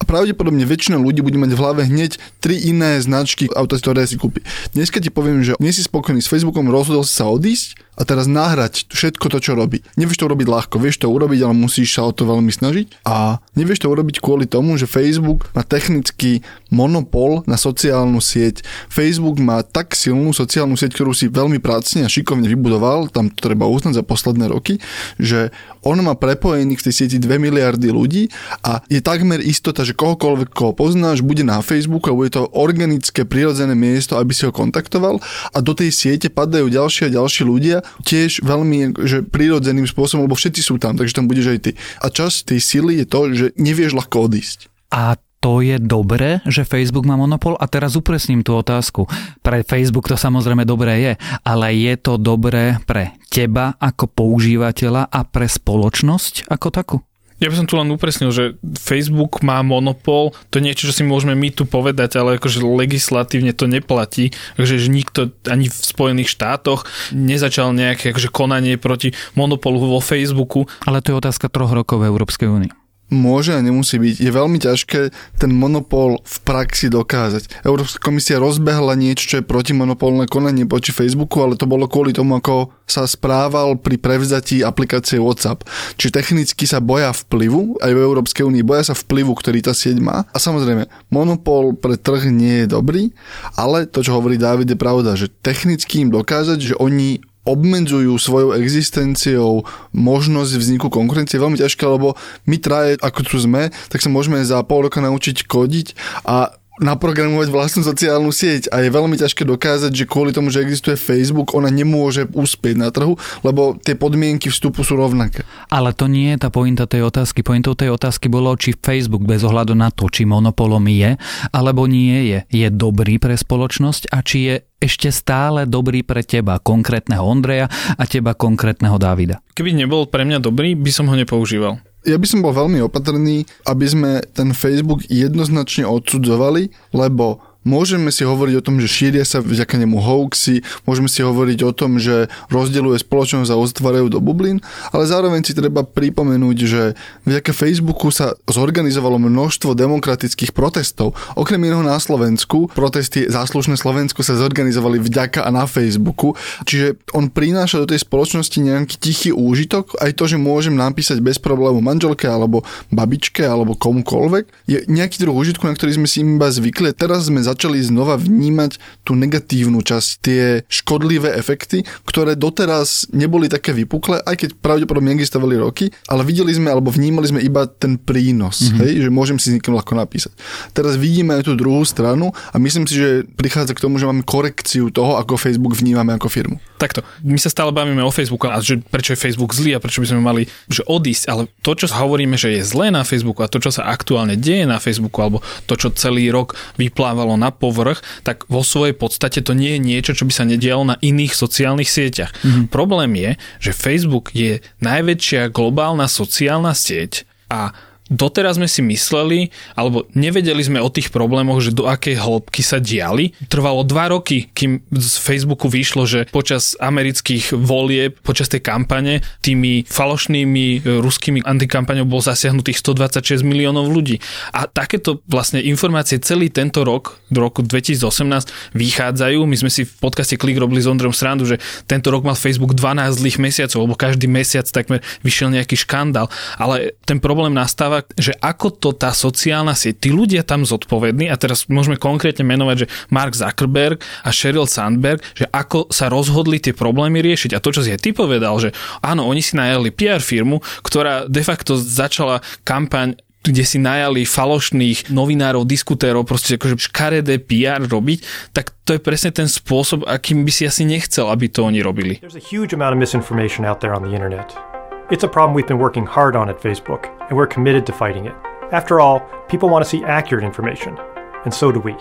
A 0.00 0.02
pravdepodobne 0.08 0.64
väčšina 0.64 0.96
ľudí 0.96 1.20
bude 1.20 1.36
mať 1.36 1.52
v 1.52 1.60
hlave 1.60 1.82
hneď 1.84 2.16
tri 2.40 2.56
iné 2.56 2.96
značky 3.04 3.52
auta, 3.52 3.76
ktoré 3.76 4.08
si 4.08 4.16
kúpi. 4.16 4.40
Dnes 4.72 4.88
keď 4.88 5.06
ti 5.06 5.12
poviem, 5.12 5.44
že 5.44 5.60
nie 5.60 5.76
si 5.76 5.84
spokojný 5.84 6.24
s 6.24 6.32
Facebookom, 6.32 6.72
rozhodol 6.72 7.04
si 7.04 7.20
sa 7.20 7.28
odísť 7.28 7.76
a 8.00 8.08
teraz 8.08 8.24
nahrať 8.24 8.88
všetko 8.88 9.28
to, 9.28 9.38
čo 9.44 9.52
robí. 9.52 9.84
Nevieš 10.00 10.24
to 10.24 10.32
urobiť 10.32 10.48
ľahko, 10.48 10.80
vieš 10.80 11.04
to 11.04 11.12
urobiť, 11.12 11.44
ale 11.44 11.52
musíš 11.52 12.00
sa 12.00 12.08
o 12.08 12.16
to 12.16 12.24
veľmi 12.24 12.48
snažiť. 12.48 13.04
A 13.04 13.44
nevieš 13.52 13.84
to 13.84 13.92
urobiť 13.92 14.24
kvôli 14.24 14.48
tomu, 14.48 14.80
že 14.80 14.88
Facebook 14.88 15.52
má 15.52 15.60
technický 15.60 16.40
monopol 16.72 17.44
na 17.44 17.60
sociálnu 17.60 18.24
sieť. 18.24 18.64
Facebook 18.88 19.36
má 19.36 19.60
tak 19.60 19.92
silnú 19.92 20.32
sociálnu 20.32 20.80
sieť, 20.80 20.96
ktorú 20.96 21.12
si 21.12 21.28
veľmi 21.28 21.60
pracne 21.60 22.08
a 22.08 22.12
šikovne 22.12 22.48
vybudoval, 22.48 23.12
tam 23.12 23.28
to 23.28 23.52
treba 23.52 23.68
uznať 23.68 24.00
za 24.00 24.04
posledné 24.06 24.48
roky, 24.48 24.80
že 25.20 25.52
on 25.84 26.00
má 26.00 26.16
prepojených 26.16 26.80
v 26.80 26.86
tej 26.88 26.94
sieti 26.96 27.16
2 27.20 27.36
miliardy 27.36 27.92
ľudí 27.92 28.32
a 28.64 28.80
je 28.88 29.04
takmer 29.04 29.44
istota, 29.44 29.84
že 29.84 29.92
kohokoľvek, 30.00 30.48
koho 30.56 30.72
poznáš, 30.72 31.20
bude 31.20 31.44
na 31.44 31.60
Facebooku 31.60 32.08
a 32.08 32.16
bude 32.16 32.32
to 32.32 32.48
organické, 32.56 33.28
prirodzené 33.28 33.76
miesto, 33.76 34.16
aby 34.16 34.32
si 34.32 34.48
ho 34.48 34.52
kontaktoval 34.52 35.20
a 35.52 35.58
do 35.60 35.76
tej 35.76 35.92
siete 35.92 36.32
padajú 36.32 36.72
ďalšie 36.72 37.12
a 37.12 37.14
ďalší 37.20 37.44
ľudia, 37.44 37.84
tiež 38.08 38.40
veľmi 38.40 38.96
že 39.04 39.20
prirodzeným 39.20 39.84
spôsobom, 39.84 40.24
lebo 40.24 40.40
všetci 40.40 40.64
sú 40.64 40.80
tam, 40.80 40.96
takže 40.96 41.12
tam 41.12 41.28
budeš 41.28 41.52
aj 41.52 41.58
ty. 41.60 41.70
A 42.00 42.08
čas 42.08 42.40
tej 42.40 42.64
sily 42.64 43.04
je 43.04 43.06
to, 43.06 43.20
že 43.36 43.46
nevieš 43.60 43.92
ľahko 43.92 44.32
odísť. 44.32 44.72
A 44.88 45.20
to 45.40 45.64
je 45.64 45.80
dobré, 45.80 46.44
že 46.44 46.68
Facebook 46.68 47.08
má 47.08 47.16
monopol? 47.16 47.56
A 47.56 47.64
teraz 47.64 47.96
upresním 47.96 48.44
tú 48.44 48.52
otázku. 48.60 49.08
Pre 49.40 49.64
Facebook 49.64 50.04
to 50.04 50.16
samozrejme 50.16 50.68
dobré 50.68 51.00
je, 51.00 51.12
ale 51.48 51.72
je 51.72 51.96
to 51.96 52.20
dobré 52.20 52.76
pre 52.84 53.16
teba 53.32 53.72
ako 53.80 54.04
používateľa 54.12 55.08
a 55.08 55.20
pre 55.24 55.48
spoločnosť 55.48 56.44
ako 56.52 56.68
takú? 56.68 56.96
Ja 57.40 57.48
by 57.48 57.56
som 57.56 57.66
tu 57.68 57.80
len 57.80 57.88
upresnil, 57.88 58.28
že 58.30 58.60
Facebook 58.76 59.40
má 59.40 59.64
monopol, 59.64 60.36
to 60.52 60.60
je 60.60 60.66
niečo, 60.68 60.92
čo 60.92 60.94
si 60.94 61.04
môžeme 61.08 61.32
my 61.32 61.48
tu 61.48 61.64
povedať, 61.64 62.20
ale 62.20 62.36
akože 62.36 62.60
legislatívne 62.60 63.56
to 63.56 63.64
neplatí, 63.64 64.36
že 64.60 64.76
nikto 64.92 65.32
ani 65.48 65.72
v 65.72 65.76
Spojených 65.76 66.28
štátoch 66.28 66.84
nezačal 67.16 67.72
nejaké 67.72 68.12
akože 68.12 68.28
konanie 68.28 68.76
proti 68.76 69.16
monopolu 69.32 69.80
vo 69.80 70.04
Facebooku. 70.04 70.68
Ale 70.84 71.00
to 71.00 71.16
je 71.16 71.20
otázka 71.20 71.48
troch 71.48 71.72
rokov 71.72 72.04
v 72.04 72.12
Európskej 72.12 72.48
únii 72.48 72.79
môže 73.10 73.52
a 73.52 73.60
nemusí 73.60 73.98
byť. 73.98 74.14
Je 74.22 74.30
veľmi 74.30 74.58
ťažké 74.62 75.00
ten 75.36 75.50
monopol 75.50 76.22
v 76.22 76.36
praxi 76.46 76.88
dokázať. 76.88 77.66
Európska 77.66 77.98
komisia 78.00 78.38
rozbehla 78.38 78.94
niečo, 78.96 79.26
čo 79.26 79.36
je 79.42 79.48
protimonopolné 79.50 80.30
konanie 80.30 80.64
voči 80.64 80.94
Facebooku, 80.94 81.42
ale 81.42 81.58
to 81.58 81.68
bolo 81.68 81.90
kvôli 81.90 82.14
tomu, 82.14 82.38
ako 82.38 82.70
sa 82.86 83.06
správal 83.06 83.78
pri 83.78 83.98
prevzatí 83.98 84.62
aplikácie 84.66 85.22
WhatsApp. 85.22 85.66
Čiže 85.98 86.14
technicky 86.14 86.64
sa 86.66 86.82
boja 86.82 87.14
vplyvu, 87.14 87.78
aj 87.82 87.92
v 87.94 88.00
Európskej 88.02 88.46
únii 88.46 88.66
boja 88.66 88.90
sa 88.90 88.94
vplyvu, 88.98 89.34
ktorý 89.34 89.62
tá 89.62 89.74
sieť 89.74 90.02
má. 90.02 90.26
A 90.34 90.38
samozrejme, 90.42 90.90
monopol 91.10 91.74
pre 91.78 91.94
trh 91.98 92.30
nie 92.30 92.64
je 92.64 92.66
dobrý, 92.70 93.14
ale 93.54 93.86
to, 93.86 94.02
čo 94.02 94.18
hovorí 94.18 94.38
David, 94.38 94.74
je 94.74 94.78
pravda, 94.78 95.14
že 95.14 95.30
technicky 95.30 96.02
im 96.06 96.10
dokázať, 96.10 96.58
že 96.58 96.74
oni 96.78 97.22
obmedzujú 97.50 98.14
svojou 98.14 98.54
existenciou 98.54 99.66
možnosť 99.90 100.52
vzniku 100.54 100.86
konkurencie 100.86 101.36
je 101.36 101.44
veľmi 101.44 101.58
ťažké, 101.58 101.82
lebo 101.82 102.14
my 102.46 102.56
traje, 102.62 102.94
ako 103.02 103.20
tu 103.26 103.36
sme, 103.42 103.74
tak 103.90 103.98
sa 103.98 104.08
môžeme 104.12 104.38
za 104.46 104.62
pol 104.62 104.86
roka 104.86 105.02
naučiť 105.02 105.50
kodiť 105.50 105.86
a 106.22 106.59
naprogramovať 106.80 107.48
vlastnú 107.52 107.84
sociálnu 107.84 108.32
sieť 108.32 108.72
a 108.72 108.80
je 108.80 108.90
veľmi 108.90 109.20
ťažké 109.20 109.44
dokázať, 109.44 109.92
že 109.92 110.08
kvôli 110.08 110.32
tomu, 110.32 110.48
že 110.48 110.64
existuje 110.64 110.96
Facebook, 110.96 111.52
ona 111.52 111.68
nemôže 111.68 112.26
uspieť 112.32 112.76
na 112.80 112.88
trhu, 112.88 113.20
lebo 113.44 113.76
tie 113.78 113.94
podmienky 113.94 114.48
vstupu 114.48 114.82
sú 114.82 114.96
rovnaké. 114.96 115.44
Ale 115.68 115.92
to 115.92 116.08
nie 116.08 116.34
je 116.34 116.42
tá 116.42 116.48
pointa 116.48 116.88
tej 116.88 117.06
otázky. 117.06 117.44
Pointou 117.44 117.76
tej 117.76 117.92
otázky 117.94 118.32
bolo, 118.32 118.56
či 118.56 118.74
Facebook 118.74 119.22
bez 119.28 119.44
ohľadu 119.44 119.76
na 119.76 119.92
to, 119.92 120.08
či 120.08 120.24
monopolom 120.24 120.82
je, 120.88 121.20
alebo 121.52 121.84
nie 121.84 122.32
je, 122.32 122.38
je 122.48 122.66
dobrý 122.72 123.20
pre 123.20 123.36
spoločnosť 123.36 124.10
a 124.10 124.18
či 124.24 124.38
je 124.48 124.54
ešte 124.80 125.12
stále 125.12 125.68
dobrý 125.68 126.00
pre 126.00 126.24
teba, 126.24 126.56
konkrétneho 126.56 127.20
Ondreja 127.20 127.68
a 128.00 128.02
teba, 128.08 128.32
konkrétneho 128.32 128.96
Davida. 128.96 129.44
Keby 129.52 129.76
nebol 129.76 130.08
pre 130.08 130.24
mňa 130.24 130.40
dobrý, 130.40 130.72
by 130.72 130.88
som 130.88 131.04
ho 131.12 131.14
nepoužíval. 131.14 131.89
Ja 132.08 132.16
by 132.16 132.24
som 132.24 132.40
bol 132.40 132.56
veľmi 132.56 132.80
opatrný, 132.80 133.44
aby 133.68 133.84
sme 133.84 134.10
ten 134.32 134.56
Facebook 134.56 135.04
jednoznačne 135.12 135.84
odsudzovali, 135.84 136.72
lebo 136.96 137.44
Môžeme 137.60 138.08
si 138.08 138.24
hovoriť 138.24 138.54
o 138.56 138.64
tom, 138.64 138.80
že 138.80 138.88
šíria 138.88 139.20
sa 139.28 139.44
vďaka 139.44 139.76
nemu 139.76 140.00
hoaxy, 140.00 140.64
môžeme 140.88 141.12
si 141.12 141.20
hovoriť 141.20 141.60
o 141.68 141.72
tom, 141.76 142.00
že 142.00 142.32
rozdeľuje 142.48 143.04
spoločnosť 143.04 143.52
a 143.52 143.60
oztvárajú 143.60 144.08
do 144.08 144.16
bublín, 144.24 144.64
ale 144.96 145.04
zároveň 145.04 145.44
si 145.44 145.52
treba 145.52 145.84
pripomenúť, 145.84 146.56
že 146.64 146.82
vďaka 147.28 147.52
Facebooku 147.52 148.08
sa 148.08 148.32
zorganizovalo 148.48 149.20
množstvo 149.20 149.76
demokratických 149.76 150.56
protestov. 150.56 151.12
Okrem 151.36 151.60
iného 151.60 151.84
na 151.84 152.00
Slovensku, 152.00 152.72
protesty 152.72 153.28
záslušné 153.28 153.76
Slovensku 153.76 154.24
sa 154.24 154.40
zorganizovali 154.40 154.96
vďaka 154.96 155.44
a 155.44 155.52
na 155.52 155.68
Facebooku, 155.68 156.32
čiže 156.64 156.96
on 157.12 157.28
prináša 157.28 157.84
do 157.84 157.92
tej 157.92 158.00
spoločnosti 158.00 158.56
nejaký 158.56 158.96
tichý 158.96 159.30
úžitok, 159.36 160.00
aj 160.00 160.16
to, 160.16 160.24
že 160.24 160.40
môžem 160.40 160.72
napísať 160.72 161.20
bez 161.20 161.36
problému 161.36 161.84
manželke 161.84 162.24
alebo 162.24 162.64
babičke 162.88 163.44
alebo 163.44 163.76
komukoľvek, 163.76 164.44
je 164.64 164.78
nejaký 164.88 165.20
druh 165.20 165.36
úžitku, 165.36 165.68
na 165.68 165.76
ktorý 165.76 166.00
sme 166.00 166.08
si 166.08 166.24
iba 166.24 166.48
zvykli. 166.48 166.96
Teraz 166.96 167.28
sme 167.28 167.49
začali 167.52 167.82
znova 167.82 168.16
vnímať 168.16 169.02
tú 169.02 169.18
negatívnu 169.18 169.82
časť, 169.82 170.08
tie 170.22 170.42
škodlivé 170.70 171.34
efekty, 171.34 171.82
ktoré 172.06 172.38
doteraz 172.38 173.10
neboli 173.10 173.50
také 173.50 173.74
vypuklé, 173.74 174.22
aj 174.22 174.46
keď 174.46 174.48
pravdepodobne 174.62 175.12
existovali 175.14 175.58
roky, 175.58 175.90
ale 176.06 176.22
videli 176.22 176.54
sme 176.54 176.70
alebo 176.70 176.94
vnímali 176.94 177.26
sme 177.28 177.40
iba 177.42 177.66
ten 177.66 177.98
prínos, 177.98 178.62
mm-hmm. 178.62 178.80
hej, 178.80 178.92
že 179.06 179.10
môžem 179.10 179.36
si 179.36 179.50
s 179.50 179.54
niekým 179.58 179.74
ľahko 179.74 179.98
napísať. 179.98 180.32
Teraz 180.72 180.94
vidíme 180.94 181.34
aj 181.36 181.50
tú 181.50 181.58
druhú 181.58 181.82
stranu 181.82 182.30
a 182.52 182.56
myslím 182.56 182.86
si, 182.86 182.96
že 182.98 183.26
prichádza 183.34 183.74
k 183.74 183.82
tomu, 183.82 183.98
že 183.98 184.06
máme 184.06 184.22
korekciu 184.22 184.92
toho, 184.94 185.18
ako 185.18 185.40
Facebook 185.40 185.74
vnímame 185.74 186.14
ako 186.14 186.30
firmu. 186.30 186.56
Takto, 186.80 187.04
my 187.20 187.36
sa 187.36 187.52
stále 187.52 187.74
bavíme 187.74 188.00
o 188.00 188.12
Facebooku 188.14 188.48
a 188.48 188.56
že 188.64 188.80
prečo 188.80 189.12
je 189.12 189.20
Facebook 189.20 189.52
zlý 189.52 189.76
a 189.76 189.82
prečo 189.82 190.00
by 190.00 190.08
sme 190.08 190.22
mali 190.24 190.42
že 190.70 190.80
odísť, 190.88 191.24
ale 191.28 191.42
to, 191.60 191.76
čo 191.76 191.92
hovoríme, 191.92 192.40
že 192.40 192.56
je 192.56 192.62
zlé 192.64 192.88
na 192.88 193.04
Facebooku 193.04 193.44
a 193.44 193.50
to, 193.52 193.60
čo 193.60 193.68
sa 193.68 193.88
aktuálne 193.90 194.38
deje 194.40 194.64
na 194.64 194.80
Facebooku 194.80 195.20
alebo 195.20 195.38
to, 195.68 195.76
čo 195.76 195.92
celý 195.92 196.32
rok 196.32 196.56
vyplávalo 196.80 197.36
na 197.40 197.48
povrch, 197.48 198.04
tak 198.20 198.44
vo 198.52 198.60
svojej 198.60 198.92
podstate 198.92 199.40
to 199.40 199.56
nie 199.56 199.80
je 199.80 199.80
niečo, 199.80 200.12
čo 200.12 200.28
by 200.28 200.32
sa 200.36 200.44
nedialo 200.44 200.84
na 200.84 201.00
iných 201.00 201.32
sociálnych 201.32 201.88
sieťach. 201.88 202.36
Mm-hmm. 202.36 202.64
Problém 202.68 203.16
je, 203.16 203.30
že 203.64 203.72
Facebook 203.72 204.36
je 204.36 204.60
najväčšia 204.84 205.48
globálna 205.48 206.04
sociálna 206.04 206.76
sieť 206.76 207.24
a 207.48 207.72
doteraz 208.10 208.58
sme 208.58 208.66
si 208.66 208.82
mysleli, 208.82 209.54
alebo 209.78 210.04
nevedeli 210.12 210.60
sme 210.60 210.82
o 210.82 210.90
tých 210.90 211.14
problémoch, 211.14 211.62
že 211.62 211.70
do 211.70 211.86
akej 211.86 212.18
hĺbky 212.18 212.60
sa 212.60 212.82
diali. 212.82 213.32
Trvalo 213.46 213.86
dva 213.86 214.10
roky, 214.10 214.50
kým 214.50 214.82
z 214.90 215.14
Facebooku 215.22 215.70
vyšlo, 215.70 216.04
že 216.04 216.26
počas 216.34 216.74
amerických 216.82 217.54
volieb, 217.54 218.18
počas 218.26 218.50
tej 218.50 218.66
kampane, 218.66 219.22
tými 219.40 219.86
falošnými 219.86 220.82
e, 220.82 220.98
ruskými 220.98 221.46
antikampaňou 221.46 222.04
bol 222.04 222.18
zasiahnutých 222.18 222.82
126 222.82 223.46
miliónov 223.46 223.86
ľudí. 223.86 224.18
A 224.50 224.66
takéto 224.66 225.22
vlastne 225.30 225.62
informácie 225.62 226.18
celý 226.18 226.50
tento 226.50 226.82
rok, 226.82 227.22
do 227.30 227.46
roku 227.46 227.62
2018, 227.62 228.74
vychádzajú. 228.74 229.38
My 229.46 229.56
sme 229.56 229.70
si 229.70 229.86
v 229.86 229.92
podcaste 230.02 230.34
Klik 230.34 230.58
robili 230.58 230.82
s 230.82 230.90
Ondrejom 230.90 231.14
Srandu, 231.14 231.46
že 231.46 231.62
tento 231.86 232.10
rok 232.10 232.26
mal 232.26 232.34
Facebook 232.34 232.74
12 232.74 233.22
zlých 233.22 233.38
mesiacov, 233.38 233.78
lebo 233.86 233.94
každý 233.94 234.26
mesiac 234.26 234.66
takmer 234.66 234.98
vyšiel 235.22 235.54
nejaký 235.54 235.78
škandál. 235.78 236.26
Ale 236.58 236.98
ten 237.06 237.22
problém 237.22 237.54
nastáva 237.54 237.99
že 238.18 238.36
ako 238.38 238.68
to 238.76 238.90
tá 238.96 239.10
sociálna 239.14 239.72
sieť, 239.76 240.06
tí 240.06 240.10
ľudia 240.10 240.44
tam 240.46 240.66
zodpovední, 240.66 241.30
a 241.30 241.36
teraz 241.38 241.66
môžeme 241.70 241.96
konkrétne 241.96 242.44
menovať, 242.46 242.76
že 242.84 242.90
Mark 243.12 243.36
Zuckerberg 243.36 244.02
a 244.24 244.30
Sheryl 244.30 244.66
Sandberg, 244.66 245.22
že 245.36 245.48
ako 245.50 245.90
sa 245.92 246.08
rozhodli 246.10 246.60
tie 246.60 246.76
problémy 246.76 247.20
riešiť. 247.20 247.56
A 247.56 247.62
to, 247.62 247.74
čo 247.74 247.84
si 247.84 247.92
aj 247.92 248.00
ty 248.02 248.10
povedal, 248.10 248.56
že 248.60 248.70
áno, 249.04 249.26
oni 249.28 249.42
si 249.44 249.56
najali 249.58 249.92
PR 249.94 250.22
firmu, 250.22 250.62
ktorá 250.84 251.28
de 251.28 251.42
facto 251.44 251.76
začala 251.76 252.44
kampaň 252.62 253.16
kde 253.40 253.64
si 253.64 253.80
najali 253.80 254.28
falošných 254.28 255.08
novinárov, 255.08 255.64
diskutérov, 255.64 256.28
proste 256.28 256.60
akože 256.60 256.76
škaredé 256.76 257.40
PR 257.40 257.80
robiť, 257.80 258.52
tak 258.52 258.76
to 258.84 258.96
je 258.96 259.00
presne 259.00 259.32
ten 259.32 259.48
spôsob, 259.48 260.04
akým 260.04 260.44
by 260.44 260.52
si 260.52 260.68
asi 260.68 260.84
nechcel, 260.84 261.32
aby 261.32 261.48
to 261.48 261.64
oni 261.64 261.80
robili. 261.80 262.20
There's 262.20 262.36
a 262.36 262.42
huge 262.42 262.76
amount 262.76 262.92
of 262.92 263.00
misinformation 263.00 263.64
out 263.64 263.80
there 263.80 263.96
on 263.96 264.04
the 264.04 264.12
internet. 264.12 264.69
It's 265.10 265.26
a 265.26 265.28
problem 265.28 265.58
we've 265.58 265.66
been 265.66 265.82
working 265.82 266.06
hard 266.06 266.38
on 266.38 266.46
at 266.46 266.62
Facebook, 266.62 267.10
and 267.26 267.34
we're 267.34 267.50
committed 267.50 267.82
to 267.90 267.92
fighting 267.92 268.30
it. 268.30 268.36
After 268.70 269.02
all, 269.02 269.26
people 269.50 269.66
want 269.66 269.82
to 269.82 269.88
see 269.90 270.06
accurate 270.06 270.46
information, 270.46 270.94
and 271.42 271.50
so 271.50 271.74
do 271.74 271.82
we. 271.82 271.98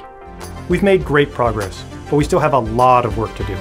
We've 0.70 0.86
made 0.86 1.01
great 1.01 1.34
progress, 1.34 1.82
but 2.06 2.22
we 2.22 2.24
still 2.24 2.38
have 2.38 2.54
a 2.54 2.62
lot 2.62 3.10
of 3.10 3.18
work 3.18 3.34
to 3.42 3.44
do. 3.50 3.58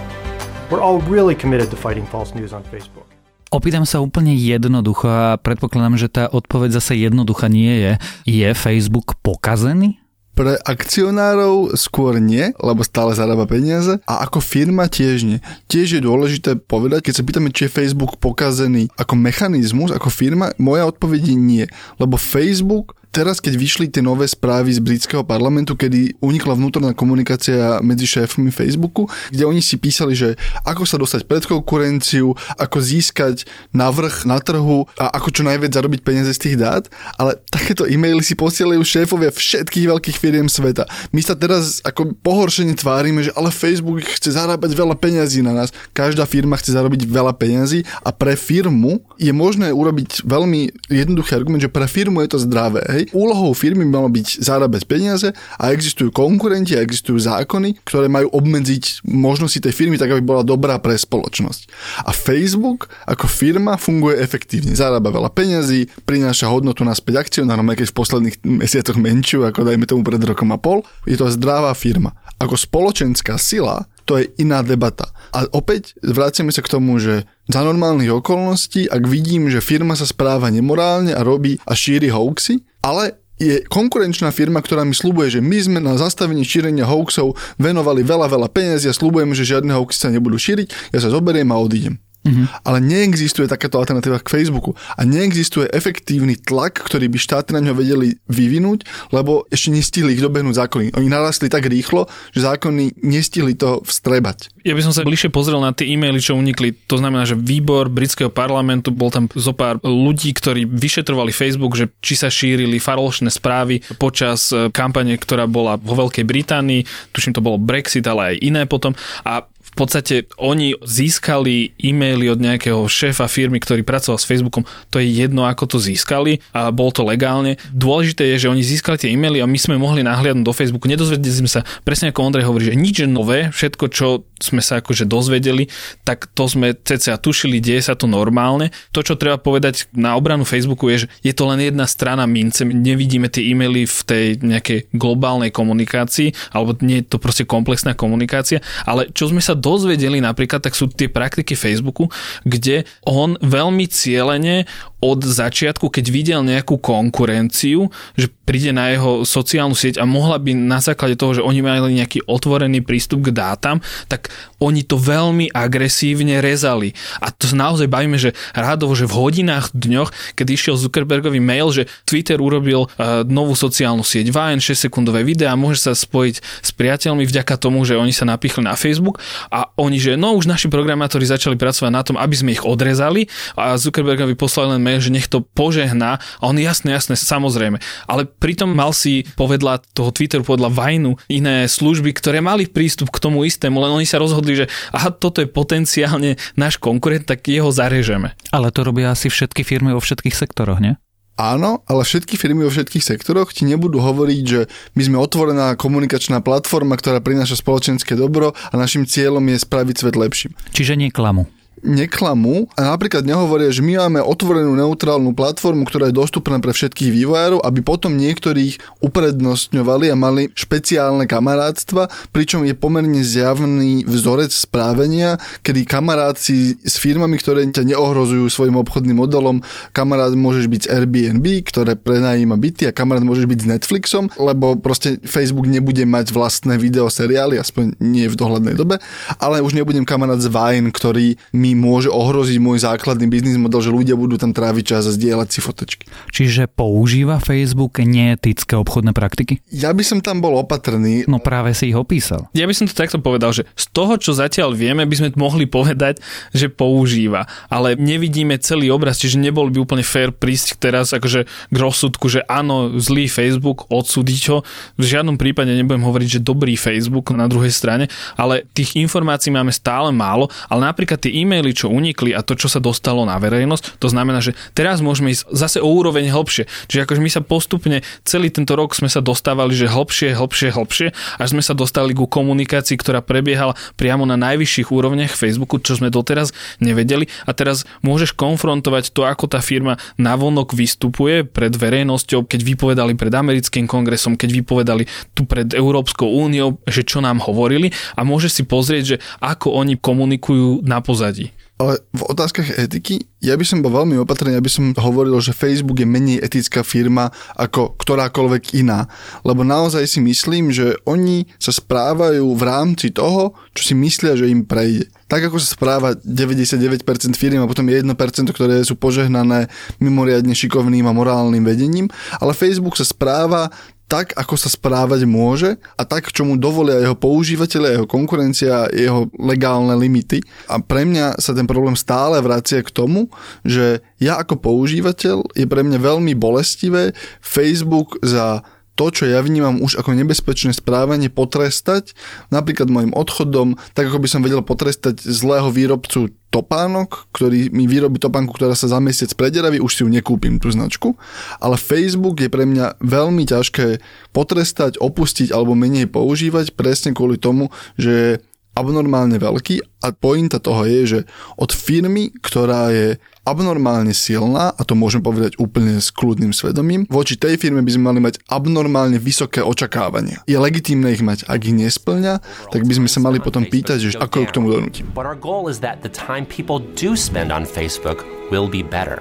We're 0.69 0.85
all 0.85 1.00
really 1.09 1.33
committed 1.33 1.73
to 1.73 1.81
fighting 1.81 2.05
false 2.05 2.37
news 2.37 2.52
on 2.52 2.61
Facebook. 2.69 3.09
Opýtam 3.49 3.88
sa 3.88 4.05
úplne 4.05 4.37
jednoducho 4.37 5.09
a 5.09 5.40
predpokladám, 5.40 5.97
že 5.97 6.12
tá 6.12 6.28
odpoveď 6.28 6.76
zase 6.76 7.00
jednoduchá 7.00 7.49
nie 7.49 7.73
je. 7.73 7.93
Je 8.28 8.49
Facebook 8.52 9.17
pokazený? 9.25 9.97
Pre 10.38 10.54
akcionárov 10.54 11.75
skôr 11.75 12.23
nie, 12.23 12.54
lebo 12.62 12.87
stále 12.87 13.11
zarába 13.11 13.42
peniaze 13.50 13.99
a 14.07 14.23
ako 14.23 14.38
firma 14.38 14.87
tiež 14.87 15.26
nie. 15.26 15.42
Tiež 15.66 15.99
je 15.99 16.07
dôležité 16.07 16.54
povedať, 16.54 17.11
keď 17.11 17.14
sa 17.18 17.26
pýtame, 17.26 17.50
či 17.50 17.66
je 17.66 17.75
Facebook 17.75 18.23
pokazený 18.23 18.87
ako 18.95 19.18
mechanizmus, 19.18 19.90
ako 19.90 20.14
firma, 20.14 20.54
moja 20.62 20.87
odpoveď 20.87 21.35
je 21.35 21.37
nie, 21.37 21.64
lebo 21.99 22.14
Facebook 22.14 22.95
teraz, 23.11 23.41
keď 23.41 23.55
vyšli 23.57 23.87
tie 23.88 24.05
nové 24.05 24.29
správy 24.29 24.73
z 24.73 24.81
britského 24.81 25.25
parlamentu, 25.25 25.75
kedy 25.75 26.21
unikla 26.21 26.55
vnútorná 26.57 26.93
komunikácia 26.93 27.81
medzi 27.81 28.07
šéfmi 28.07 28.53
Facebooku, 28.53 29.09
kde 29.33 29.45
oni 29.49 29.65
si 29.65 29.81
písali, 29.81 30.12
že 30.12 30.37
ako 30.65 30.83
sa 30.85 30.97
dostať 31.00 31.25
pred 31.25 31.45
konkurenciu, 31.45 32.37
ako 32.57 32.79
získať 32.79 33.49
navrh 33.73 34.25
na 34.29 34.38
trhu 34.43 34.85
a 35.00 35.12
ako 35.17 35.29
čo 35.35 35.43
najviac 35.47 35.73
zarobiť 35.73 36.00
peniaze 36.05 36.33
z 36.37 36.43
tých 36.49 36.57
dát, 36.61 36.85
ale 37.17 37.38
takéto 37.49 37.88
e-maily 37.88 38.21
si 38.23 38.37
posielajú 38.37 38.81
šéfovia 38.85 39.33
všetkých 39.33 39.88
veľkých 39.88 40.17
firiem 40.17 40.49
sveta. 40.50 40.85
My 41.15 41.21
sa 41.25 41.35
teraz 41.38 41.81
ako 41.85 42.17
pohoršene 42.21 42.77
tvárime, 42.77 43.25
že 43.25 43.35
ale 43.35 43.55
Facebook 43.55 44.05
chce 44.05 44.35
zarábať 44.35 44.75
veľa 44.75 44.99
peňazí 44.99 45.41
na 45.41 45.55
nás. 45.55 45.73
Každá 45.95 46.27
firma 46.29 46.59
chce 46.59 46.75
zarobiť 46.75 47.09
veľa 47.09 47.33
peňazí 47.35 47.87
a 48.05 48.11
pre 48.11 48.35
firmu 48.35 49.00
je 49.17 49.33
možné 49.33 49.71
urobiť 49.71 50.27
veľmi 50.27 50.91
jednoduchý 50.91 51.33
argument, 51.35 51.62
že 51.62 51.73
pre 51.73 51.87
firmu 51.87 52.23
je 52.25 52.31
to 52.35 52.38
zdravé. 52.43 52.83
Hej? 52.88 52.98
Úlohou 53.14 53.55
firmy 53.55 53.87
by 53.87 53.93
malo 53.95 54.11
byť 54.11 54.43
zarábať 54.43 54.83
peniaze 54.88 55.28
a 55.61 55.71
existujú 55.71 56.11
konkurenti 56.11 56.75
a 56.75 56.83
existujú 56.83 57.21
zákony, 57.23 57.78
ktoré 57.87 58.11
majú 58.11 58.33
obmedziť 58.35 59.07
možnosti 59.07 59.62
tej 59.62 59.75
firmy 59.75 60.00
tak, 60.00 60.11
aby 60.11 60.23
bola 60.25 60.43
dobrá 60.43 60.81
pre 60.83 60.99
spoločnosť. 60.99 61.71
A 62.02 62.11
Facebook 62.11 62.90
ako 63.07 63.31
firma 63.31 63.78
funguje 63.78 64.19
efektívne. 64.19 64.75
Zarába 64.75 65.14
veľa 65.14 65.31
peňazí, 65.31 65.93
prináša 66.02 66.50
hodnotu 66.50 66.83
naspäť 66.83 67.28
akcionárom, 67.28 67.69
aj 67.71 67.85
keď 67.85 67.87
v 67.93 67.99
posledných 67.99 68.37
mesiacoch 68.43 68.99
menšiu, 68.99 69.47
ako 69.47 69.69
dajme 69.69 69.85
tomu 69.87 70.02
pred 70.02 70.21
rokom 70.25 70.50
a 70.50 70.59
pol. 70.59 70.83
Je 71.05 71.14
to 71.14 71.31
zdravá 71.31 71.71
firma. 71.76 72.17
Ako 72.38 72.55
spoločenská 72.55 73.37
sila 73.37 73.87
to 74.09 74.17
je 74.17 74.33
iná 74.41 74.65
debata. 74.65 75.12
A 75.37 75.45
opäť 75.53 75.93
vraciame 76.00 76.49
sa 76.49 76.65
k 76.65 76.73
tomu, 76.73 76.97
že 76.97 77.29
za 77.45 77.61
normálnych 77.61 78.09
okolností, 78.09 78.88
ak 78.88 79.05
vidím, 79.05 79.53
že 79.53 79.61
firma 79.61 79.93
sa 79.93 80.09
správa 80.09 80.49
nemorálne 80.49 81.12
a 81.12 81.21
robí 81.21 81.61
a 81.69 81.77
šíri 81.77 82.09
hoaxy, 82.09 82.65
ale 82.81 83.21
je 83.37 83.62
konkurenčná 83.69 84.33
firma, 84.33 84.65
ktorá 84.65 84.83
mi 84.83 84.97
slúbuje, 84.97 85.38
že 85.38 85.41
my 85.45 85.59
sme 85.61 85.79
na 85.79 85.95
zastavení 85.95 86.43
šírenia 86.43 86.88
hoaxov 86.88 87.38
venovali 87.61 88.03
veľa, 88.03 88.27
veľa 88.27 88.49
peniazí 88.50 88.91
a 88.91 88.97
slúbujeme, 88.97 89.37
že 89.37 89.47
žiadne 89.47 89.77
hoaxy 89.77 89.99
sa 90.00 90.11
nebudú 90.11 90.41
šíriť, 90.41 90.97
ja 90.97 90.99
sa 90.99 91.12
zoberiem 91.12 91.53
a 91.53 91.61
odídem. 91.61 92.00
Mm-hmm. 92.28 92.47
Ale 92.68 92.78
neexistuje 92.85 93.49
takáto 93.49 93.80
alternatíva 93.80 94.20
k 94.20 94.28
Facebooku 94.28 94.76
a 94.76 95.00
neexistuje 95.08 95.73
efektívny 95.73 96.37
tlak, 96.37 96.76
ktorý 96.85 97.08
by 97.08 97.18
štáty 97.18 97.56
na 97.56 97.64
ňo 97.64 97.73
vedeli 97.73 98.20
vyvinúť, 98.28 98.85
lebo 99.16 99.49
ešte 99.49 99.73
nestihli 99.73 100.14
ich 100.14 100.23
dobehnúť 100.23 100.61
zákony. 100.61 100.87
Oni 101.00 101.08
narastli 101.08 101.49
tak 101.49 101.64
rýchlo, 101.64 102.04
že 102.37 102.44
zákony 102.44 103.00
nestihli 103.00 103.56
to 103.56 103.80
vstrebať. 103.82 104.52
Ja 104.68 104.76
by 104.76 104.85
som 104.85 104.92
sa 104.92 105.06
bližšie 105.08 105.32
pozrel 105.32 105.56
na 105.64 105.73
tie 105.73 105.88
e-maily, 105.88 106.20
čo 106.20 106.37
unikli. 106.37 106.76
To 106.92 107.00
znamená, 107.00 107.25
že 107.25 107.32
výbor 107.32 107.88
britského 107.88 108.28
parlamentu, 108.28 108.92
bol 108.92 109.08
tam 109.08 109.25
zo 109.32 109.56
pár 109.56 109.80
ľudí, 109.80 110.37
ktorí 110.37 110.68
vyšetrovali 110.68 111.32
Facebook, 111.32 111.73
že 111.73 111.88
či 112.04 112.20
sa 112.20 112.28
šírili 112.28 112.76
falošné 112.76 113.32
správy 113.32 113.80
počas 113.97 114.52
e, 114.52 114.68
kampane, 114.68 115.16
ktorá 115.16 115.49
bola 115.49 115.80
vo 115.80 115.97
Veľkej 115.97 116.28
Británii. 116.28 116.85
Tuším, 117.16 117.32
to 117.32 117.44
bolo 117.44 117.56
Brexit, 117.56 118.04
ale 118.04 118.37
aj 118.37 118.44
iné 118.44 118.62
potom. 118.68 118.92
A 119.25 119.49
podstate 119.75 120.31
oni 120.39 120.79
získali 120.81 121.75
e-maily 121.81 122.31
od 122.31 122.41
nejakého 122.41 122.87
šéfa 122.87 123.27
firmy, 123.27 123.59
ktorý 123.59 123.83
pracoval 123.83 124.17
s 124.17 124.29
Facebookom, 124.29 124.65
to 124.89 125.03
je 125.03 125.11
jedno, 125.11 125.45
ako 125.45 125.77
to 125.77 125.79
získali 125.83 126.41
a 126.55 126.71
bolo 126.71 126.95
to 126.95 127.03
legálne. 127.05 127.59
Dôležité 127.75 128.25
je, 128.35 128.47
že 128.47 128.51
oni 128.53 128.63
získali 128.65 128.97
tie 128.97 129.13
e-maily 129.13 129.43
a 129.43 129.51
my 129.51 129.59
sme 129.59 129.77
mohli 129.77 130.07
nahliadnúť 130.07 130.47
do 130.47 130.55
Facebooku. 130.55 130.87
Nedozvedeli 130.87 131.45
sme 131.45 131.51
sa, 131.51 131.67
presne 131.83 132.15
ako 132.15 132.25
Ondrej 132.25 132.47
hovorí, 132.47 132.71
že 132.71 132.79
nič 132.79 133.03
nové, 133.11 133.51
všetko, 133.51 133.85
čo 133.91 134.23
sme 134.39 134.63
sa 134.63 134.79
akože 134.79 135.05
dozvedeli, 135.05 135.67
tak 136.07 136.31
to 136.31 136.47
sme 136.47 136.73
cca 136.79 137.19
tušili, 137.19 137.59
deje 137.59 137.91
sa 137.91 137.99
to 137.99 138.07
normálne. 138.07 138.71
To, 138.95 139.03
čo 139.03 139.19
treba 139.19 139.37
povedať 139.37 139.91
na 139.91 140.15
obranu 140.15 140.47
Facebooku 140.47 140.87
je, 140.95 141.05
že 141.05 141.11
je 141.27 141.35
to 141.35 141.51
len 141.51 141.59
jedna 141.59 141.91
strana 141.91 142.25
mince. 142.31 142.63
Nevidíme 142.63 143.27
tie 143.27 143.43
e-maily 143.51 143.85
v 143.85 144.01
tej 144.07 144.27
nejakej 144.39 144.95
globálnej 144.95 145.51
komunikácii, 145.51 146.55
alebo 146.55 146.79
nie 146.87 147.03
je 147.03 147.11
to 147.11 147.19
proste 147.19 147.51
komplexná 147.51 147.99
komunikácia, 147.99 148.63
ale 148.87 149.11
čo 149.11 149.27
sme 149.27 149.43
sa 149.43 149.58
dozvedeli 149.59 150.23
napríklad, 150.23 150.62
tak 150.62 150.79
sú 150.79 150.87
tie 150.88 151.11
praktiky 151.11 151.59
Facebooku, 151.59 152.07
kde 152.47 152.87
on 153.05 153.35
veľmi 153.43 153.91
cieľene 153.91 154.65
od 154.99 155.23
začiatku, 155.23 155.95
keď 155.95 156.05
videl 156.11 156.41
nejakú 156.43 156.75
konkurenciu, 156.83 157.87
že 158.19 158.27
príde 158.43 158.75
na 158.75 158.91
jeho 158.91 159.23
sociálnu 159.23 159.79
sieť 159.79 160.03
a 160.03 160.05
mohla 160.09 160.43
by 160.43 160.59
na 160.59 160.83
základe 160.83 161.15
toho, 161.15 161.38
že 161.38 161.47
oni 161.47 161.62
mali 161.62 162.03
nejaký 162.03 162.27
otvorený 162.27 162.83
prístup 162.83 163.31
k 163.31 163.31
dátam, 163.31 163.79
tak 164.11 164.35
oni 164.59 164.83
to 164.83 164.99
veľmi 164.99 165.55
agresívne 165.55 166.43
rezali. 166.43 166.99
A 167.23 167.31
to 167.31 167.47
naozaj 167.55 167.87
bavíme, 167.87 168.19
že 168.19 168.35
rádovo, 168.59 168.99
že 168.99 169.07
v 169.07 169.15
hodinách, 169.15 169.71
dňoch, 169.71 170.35
keď 170.35 170.47
išiel 170.50 170.75
Zuckerbergový 170.75 171.38
mail, 171.38 171.71
že 171.71 171.87
Twitter 172.03 172.43
urobil 172.43 172.91
uh, 172.91 173.23
novú 173.23 173.55
sociálnu 173.55 174.03
sieť 174.03 174.35
Vine, 174.35 174.59
6 174.59 174.91
sekundové 174.91 175.23
videá, 175.23 175.55
môže 175.55 175.79
sa 175.87 175.93
spojiť 175.95 176.43
s 176.43 176.71
priateľmi 176.75 177.23
vďaka 177.23 177.55
tomu, 177.55 177.87
že 177.87 177.95
oni 177.95 178.11
sa 178.11 178.27
napichli 178.27 178.67
na 178.67 178.75
Facebook 178.75 179.23
a 179.49 179.73
oni, 179.76 179.99
že 179.99 180.14
no 180.14 180.37
už 180.37 180.49
naši 180.49 180.69
programátori 180.69 181.25
začali 181.25 181.57
pracovať 181.57 181.90
na 181.93 182.02
tom, 182.05 182.17
aby 182.17 182.35
sme 182.37 182.55
ich 182.55 182.64
odrezali 182.64 183.26
a 183.57 183.76
Zuckerbergovi 183.76 184.37
poslali 184.37 184.76
len 184.76 184.83
mail, 184.85 185.00
že 185.00 185.12
nech 185.12 185.28
to 185.28 185.43
požehná 185.43 186.21
a 186.21 186.43
on 186.45 186.57
jasné, 186.61 186.95
jasné, 186.95 187.17
samozrejme. 187.17 187.81
Ale 188.07 188.28
pritom 188.28 188.71
mal 188.71 188.93
si 188.93 189.25
povedla 189.37 189.81
toho 189.97 190.12
Twitteru, 190.12 190.45
povedla 190.45 190.71
Vajnu, 190.71 191.17
iné 191.33 191.67
služby, 191.67 192.12
ktoré 192.17 192.45
mali 192.45 192.69
prístup 192.69 193.09
k 193.09 193.23
tomu 193.23 193.49
istému, 193.49 193.81
len 193.81 193.93
oni 193.93 194.07
sa 194.07 194.21
rozhodli, 194.21 194.64
že 194.64 194.71
aha, 194.93 195.11
toto 195.11 195.40
je 195.40 195.49
potenciálne 195.49 196.37
náš 196.55 196.76
konkurent, 196.78 197.25
tak 197.25 197.49
jeho 197.49 197.73
zarežeme. 197.73 198.37
Ale 198.52 198.69
to 198.71 198.85
robia 198.85 199.12
asi 199.12 199.33
všetky 199.33 199.64
firmy 199.64 199.97
vo 199.97 200.00
všetkých 200.00 200.37
sektoroch, 200.37 200.78
nie? 200.78 201.00
Áno, 201.38 201.87
ale 201.87 202.02
všetky 202.02 202.35
firmy 202.35 202.66
vo 202.66 202.73
všetkých 202.75 203.14
sektoroch 203.14 203.54
ti 203.54 203.62
nebudú 203.62 204.02
hovoriť, 204.02 204.42
že 204.42 204.66
my 204.99 205.02
sme 205.07 205.16
otvorená 205.23 205.78
komunikačná 205.78 206.42
platforma, 206.42 206.99
ktorá 206.99 207.23
prináša 207.23 207.62
spoločenské 207.62 208.18
dobro 208.18 208.59
a 208.59 208.75
našim 208.75 209.07
cieľom 209.07 209.47
je 209.54 209.62
spraviť 209.62 209.97
svet 210.02 210.18
lepším. 210.18 210.52
Čiže 210.75 210.99
nie 210.99 211.14
klamu 211.14 211.47
neklamú 211.82 212.66
a 212.75 212.94
napríklad 212.94 213.25
nehovoria, 213.25 213.70
že 213.70 213.85
my 213.85 214.00
máme 214.06 214.20
otvorenú 214.25 214.75
neutrálnu 214.75 215.32
platformu, 215.32 215.87
ktorá 215.87 216.11
je 216.11 216.18
dostupná 216.18 216.58
pre 216.58 216.75
všetkých 216.75 217.11
vývojárov, 217.12 217.62
aby 217.62 217.80
potom 217.82 218.14
niektorých 218.18 219.02
uprednostňovali 219.02 220.11
a 220.12 220.16
mali 220.18 220.50
špeciálne 220.54 221.25
kamarátstva, 221.25 222.11
pričom 222.35 222.66
je 222.66 222.75
pomerne 222.75 223.23
zjavný 223.23 224.02
vzorec 224.04 224.50
správenia, 224.50 225.38
kedy 225.62 225.87
kamaráci 225.87 226.78
s 226.82 226.99
firmami, 226.99 227.38
ktoré 227.38 227.64
ťa 227.68 227.94
neohrozujú 227.94 228.49
svojim 228.50 228.76
obchodným 228.80 229.18
modelom, 229.18 229.62
kamarát 229.94 230.35
môžeš 230.35 230.66
byť 230.66 230.80
z 230.85 230.90
Airbnb, 230.92 231.47
ktoré 231.66 231.94
prenajíma 231.94 232.56
byty 232.58 232.88
a 232.88 232.97
kamarát 232.97 233.25
môžeš 233.25 233.47
byť 233.47 233.58
s 233.64 233.70
Netflixom, 233.70 234.25
lebo 234.38 234.78
proste 234.78 235.20
Facebook 235.25 235.66
nebude 235.66 236.02
mať 236.04 236.32
vlastné 236.32 236.80
videoseriály, 236.80 237.61
aspoň 237.61 237.99
nie 238.00 238.26
v 238.26 238.38
dohľadnej 238.38 238.75
dobe, 238.78 239.00
ale 239.38 239.62
už 239.62 239.75
nebudem 239.75 240.06
kamarát 240.06 240.40
z 240.40 240.49
Vine, 240.50 240.90
ktorý 240.90 241.37
mi 241.52 241.68
mi 241.69 241.77
môže 241.77 242.09
ohroziť 242.09 242.57
môj 242.57 242.81
základný 242.81 243.29
biznis 243.29 243.61
model, 243.61 243.85
že 243.85 243.93
ľudia 243.93 244.17
budú 244.17 244.41
tam 244.41 244.57
tráviť 244.57 244.85
čas 244.97 245.05
a 245.05 245.13
zdieľať 245.13 245.49
si 245.53 245.61
fotečky. 245.61 246.05
Čiže 246.33 246.73
používa 246.73 247.37
Facebook 247.45 248.01
neetické 248.01 248.73
obchodné 248.81 249.13
praktiky? 249.13 249.61
Ja 249.69 249.93
by 249.93 250.01
som 250.01 250.19
tam 250.25 250.41
bol 250.41 250.57
opatrný. 250.57 251.29
No 251.29 251.37
práve 251.37 251.77
si 251.77 251.93
ich 251.93 251.99
opísal. 251.99 252.49
Ja 252.57 252.65
by 252.65 252.73
som 252.73 252.89
to 252.89 252.97
takto 252.97 253.21
povedal, 253.21 253.53
že 253.53 253.69
z 253.77 253.85
toho, 253.93 254.17
čo 254.17 254.33
zatiaľ 254.33 254.73
vieme, 254.73 255.05
by 255.05 255.15
sme 255.17 255.29
mohli 255.37 255.69
povedať, 255.69 256.25
že 256.57 256.73
používa. 256.73 257.45
Ale 257.69 257.99
nevidíme 258.01 258.57
celý 258.57 258.89
obraz, 258.89 259.21
čiže 259.21 259.37
nebol 259.37 259.69
by 259.69 259.79
úplne 259.85 260.05
fair 260.07 260.33
prísť 260.33 260.81
teraz 260.81 261.13
akože 261.13 261.45
k 261.45 261.77
rozsudku, 261.77 262.33
že 262.33 262.41
áno, 262.49 262.97
zlý 262.97 263.29
Facebook, 263.29 263.91
odsúdiť 263.93 264.43
ho. 264.55 264.59
V 264.97 265.05
žiadnom 265.05 265.37
prípade 265.37 265.75
nebudem 265.75 266.07
hovoriť, 266.07 266.41
že 266.41 266.41
dobrý 266.41 266.79
Facebook 266.79 267.35
na 267.37 267.51
druhej 267.51 267.75
strane, 267.75 268.09
ale 268.39 268.65
tých 268.73 268.97
informácií 268.97 269.53
máme 269.53 269.75
stále 269.75 270.15
málo, 270.15 270.49
ale 270.71 270.89
napríklad 270.89 271.21
tie 271.21 271.35
e 271.35 271.58
e-maily, 271.59 271.75
čo 271.75 271.91
unikli 271.91 272.31
a 272.31 272.47
to, 272.47 272.55
čo 272.55 272.71
sa 272.71 272.79
dostalo 272.79 273.27
na 273.27 273.35
verejnosť, 273.43 273.99
to 273.99 274.07
znamená, 274.07 274.38
že 274.38 274.55
teraz 274.79 275.03
môžeme 275.03 275.35
ísť 275.35 275.50
zase 275.50 275.79
o 275.83 275.91
úroveň 275.91 276.31
hlbšie. 276.31 276.71
Čiže 276.87 277.03
akože 277.03 277.21
my 277.21 277.31
sa 277.35 277.43
postupne, 277.43 278.07
celý 278.23 278.55
tento 278.55 278.79
rok 278.79 278.95
sme 278.95 279.11
sa 279.11 279.19
dostávali, 279.19 279.75
že 279.75 279.91
hlbšie, 279.91 280.38
hlbšie, 280.38 280.71
hlbšie, 280.71 281.07
až 281.43 281.49
sme 281.50 281.62
sa 281.67 281.75
dostali 281.75 282.15
ku 282.15 282.31
komunikácii, 282.31 282.95
ktorá 282.95 283.19
prebiehala 283.19 283.75
priamo 283.99 284.23
na 284.23 284.38
najvyšších 284.38 284.95
úrovniach 284.95 285.35
Facebooku, 285.35 285.83
čo 285.83 285.99
sme 285.99 286.15
doteraz 286.15 286.55
nevedeli. 286.79 287.27
A 287.43 287.50
teraz 287.50 287.83
môžeš 288.07 288.38
konfrontovať 288.38 289.11
to, 289.11 289.27
ako 289.27 289.50
tá 289.50 289.59
firma 289.59 289.99
navonok 290.15 290.79
vystupuje 290.79 291.43
pred 291.43 291.75
verejnosťou, 291.75 292.47
keď 292.47 292.61
vypovedali 292.62 293.19
pred 293.19 293.35
americkým 293.35 293.91
kongresom, 293.91 294.38
keď 294.38 294.62
vypovedali 294.62 295.11
tu 295.35 295.43
pred 295.43 295.67
Európskou 295.75 296.31
úniou, 296.31 296.79
že 296.87 297.03
čo 297.03 297.19
nám 297.19 297.43
hovorili 297.43 297.91
a 298.15 298.23
môžeš 298.23 298.53
si 298.61 298.62
pozrieť, 298.62 299.03
že 299.05 299.17
ako 299.43 299.75
oni 299.75 299.99
komunikujú 299.99 300.85
na 300.85 301.00
pozadí 301.00 301.48
ale 301.78 302.02
v 302.11 302.23
otázkach 302.26 302.75
etiky, 302.75 303.23
ja 303.38 303.54
by 303.54 303.62
som 303.62 303.87
bol 303.87 303.94
veľmi 303.94 304.18
opatrný, 304.18 304.58
aby 304.58 304.66
som 304.66 304.90
hovoril, 304.99 305.38
že 305.38 305.54
Facebook 305.54 306.02
je 306.02 306.11
menej 306.11 306.42
etická 306.42 306.82
firma 306.82 307.30
ako 307.54 307.94
ktorákoľvek 308.02 308.82
iná. 308.82 309.06
Lebo 309.47 309.62
naozaj 309.62 310.02
si 310.11 310.18
myslím, 310.18 310.75
že 310.75 310.99
oni 311.06 311.47
sa 311.62 311.70
správajú 311.70 312.50
v 312.50 312.62
rámci 312.66 313.14
toho, 313.14 313.54
čo 313.78 313.82
si 313.87 313.94
myslia, 313.94 314.35
že 314.35 314.50
im 314.50 314.66
prejde. 314.66 315.06
Tak 315.30 315.54
ako 315.54 315.62
sa 315.62 315.70
správa 315.70 316.08
99% 316.18 316.99
firm 317.38 317.62
a 317.62 317.70
potom 317.70 317.87
1%, 317.87 318.02
ktoré 318.50 318.82
sú 318.82 318.99
požehnané 318.99 319.70
mimoriadne 320.02 320.58
šikovným 320.58 321.06
a 321.06 321.14
morálnym 321.14 321.62
vedením, 321.62 322.11
ale 322.42 322.58
Facebook 322.58 322.99
sa 322.99 323.06
správa 323.06 323.70
tak, 324.09 324.33
ako 324.35 324.57
sa 324.57 324.73
správať 324.73 325.29
môže 325.29 325.77
a 325.95 326.03
tak, 326.09 326.33
čo 326.33 326.49
mu 326.49 326.57
dovolia 326.57 327.05
jeho 327.05 327.12
používateľe, 327.12 328.00
jeho 328.00 328.09
konkurencia, 328.09 328.88
jeho 328.88 329.29
legálne 329.37 329.93
limity. 329.93 330.41
A 330.65 330.81
pre 330.81 331.05
mňa 331.05 331.37
sa 331.37 331.53
ten 331.53 331.69
problém 331.69 331.93
stále 331.93 332.41
vracia 332.41 332.81
k 332.81 332.88
tomu, 332.88 333.29
že 333.62 334.00
ja 334.17 334.41
ako 334.41 334.57
používateľ 334.59 335.53
je 335.53 335.69
pre 335.69 335.85
mňa 335.85 336.00
veľmi 336.00 336.33
bolestivé 336.33 337.12
Facebook 337.45 338.17
za 338.25 338.65
to, 338.99 339.14
čo 339.14 339.31
ja 339.31 339.38
vnímam 339.38 339.78
už 339.78 340.02
ako 340.02 340.19
nebezpečné 340.19 340.75
správanie, 340.75 341.31
potrestať, 341.31 342.19
napríklad 342.50 342.90
môjim 342.90 343.14
odchodom, 343.14 343.78
tak 343.95 344.11
ako 344.11 344.19
by 344.19 344.26
som 344.28 344.43
vedel 344.43 344.67
potrestať 344.67 345.23
zlého 345.23 345.71
výrobcu 345.71 346.34
topánok, 346.50 347.30
ktorý 347.30 347.71
mi 347.71 347.87
vyrobí 347.87 348.19
topánku, 348.19 348.56
ktorá 348.56 348.75
sa 348.75 348.91
za 348.91 348.99
mesiac 348.99 349.30
prederaví, 349.39 349.78
už 349.78 349.93
si 349.95 350.00
ju 350.02 350.08
nekúpim, 350.11 350.58
tú 350.58 350.73
značku. 350.73 351.15
Ale 351.63 351.78
Facebook 351.78 352.43
je 352.43 352.50
pre 352.50 352.67
mňa 352.67 352.99
veľmi 352.99 353.47
ťažké 353.47 354.02
potrestať, 354.34 354.99
opustiť 354.99 355.54
alebo 355.54 355.78
menej 355.78 356.11
používať 356.11 356.75
presne 356.75 357.15
kvôli 357.15 357.39
tomu, 357.39 357.71
že 357.95 358.43
abnormálne 358.78 359.34
veľký 359.43 359.99
a 360.06 360.14
pointa 360.14 360.62
toho 360.62 360.86
je, 360.86 361.00
že 361.06 361.21
od 361.58 361.75
firmy, 361.75 362.30
ktorá 362.38 362.95
je 362.95 363.19
abnormálne 363.43 364.12
silná, 364.12 364.76
a 364.76 364.82
to 364.84 364.93
môžem 364.93 365.25
povedať 365.25 365.56
úplne 365.58 365.99
s 365.99 366.12
kľudným 366.12 366.52
svedomím, 366.54 367.08
voči 367.08 367.34
tej 367.34 367.56
firme 367.56 367.80
by 367.80 367.91
sme 367.91 368.04
mali 368.12 368.21
mať 368.23 368.45
abnormálne 368.47 369.17
vysoké 369.17 369.64
očakávania. 369.64 370.45
Je 370.45 370.60
legitímne 370.60 371.08
ich 371.10 371.25
mať, 371.25 371.49
ak 371.49 371.60
ich 371.64 371.75
nesplňa, 371.75 372.45
tak 372.71 372.84
by 372.84 372.93
sme 372.95 373.08
sa 373.08 373.19
mali 373.25 373.41
potom 373.41 373.64
pýtať, 373.64 373.99
že 373.99 374.08
ako 374.21 374.45
ju 374.45 374.47
k 374.47 374.54
tomu 374.54 374.67
donútime. 374.71 375.08
But 375.17 375.25
our 375.25 375.38
goal 375.38 375.67
is 375.73 375.80
that 375.80 376.04
the 376.04 376.12
time 376.12 376.45
people 376.45 376.78
do 376.78 377.17
spend 377.17 377.50
on 377.50 377.64
Facebook 377.64 378.23
will 378.52 378.69
be 378.69 378.84
better. 378.84 379.19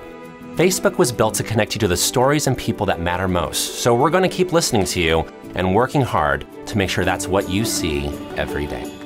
Facebook 0.60 0.98
was 0.98 1.14
built 1.14 1.38
to 1.38 1.46
connect 1.46 1.78
you 1.78 1.80
to 1.86 1.88
the 1.88 1.96
stories 1.96 2.50
and 2.50 2.58
people 2.58 2.86
that 2.88 3.00
matter 3.00 3.30
most. 3.30 3.80
So 3.80 3.94
we're 3.94 4.10
going 4.10 4.28
to 4.28 4.36
keep 4.36 4.52
listening 4.52 4.86
to 4.92 5.00
you 5.00 5.24
and 5.54 5.74
working 5.74 6.02
hard 6.02 6.50
to 6.66 6.78
make 6.78 6.90
sure 6.90 7.06
that's 7.06 7.28
what 7.28 7.48
you 7.48 7.64
see 7.64 8.10
every 8.36 8.66
day. 8.66 8.97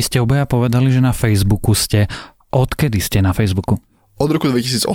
Vy 0.00 0.08
ste 0.08 0.24
obaja 0.24 0.48
povedali, 0.48 0.88
že 0.88 1.04
na 1.04 1.12
Facebooku 1.12 1.76
ste. 1.76 2.08
Odkedy 2.56 3.04
ste 3.04 3.20
na 3.20 3.36
Facebooku? 3.36 3.76
Od 4.16 4.32
roku 4.32 4.48
2008. 4.48 4.88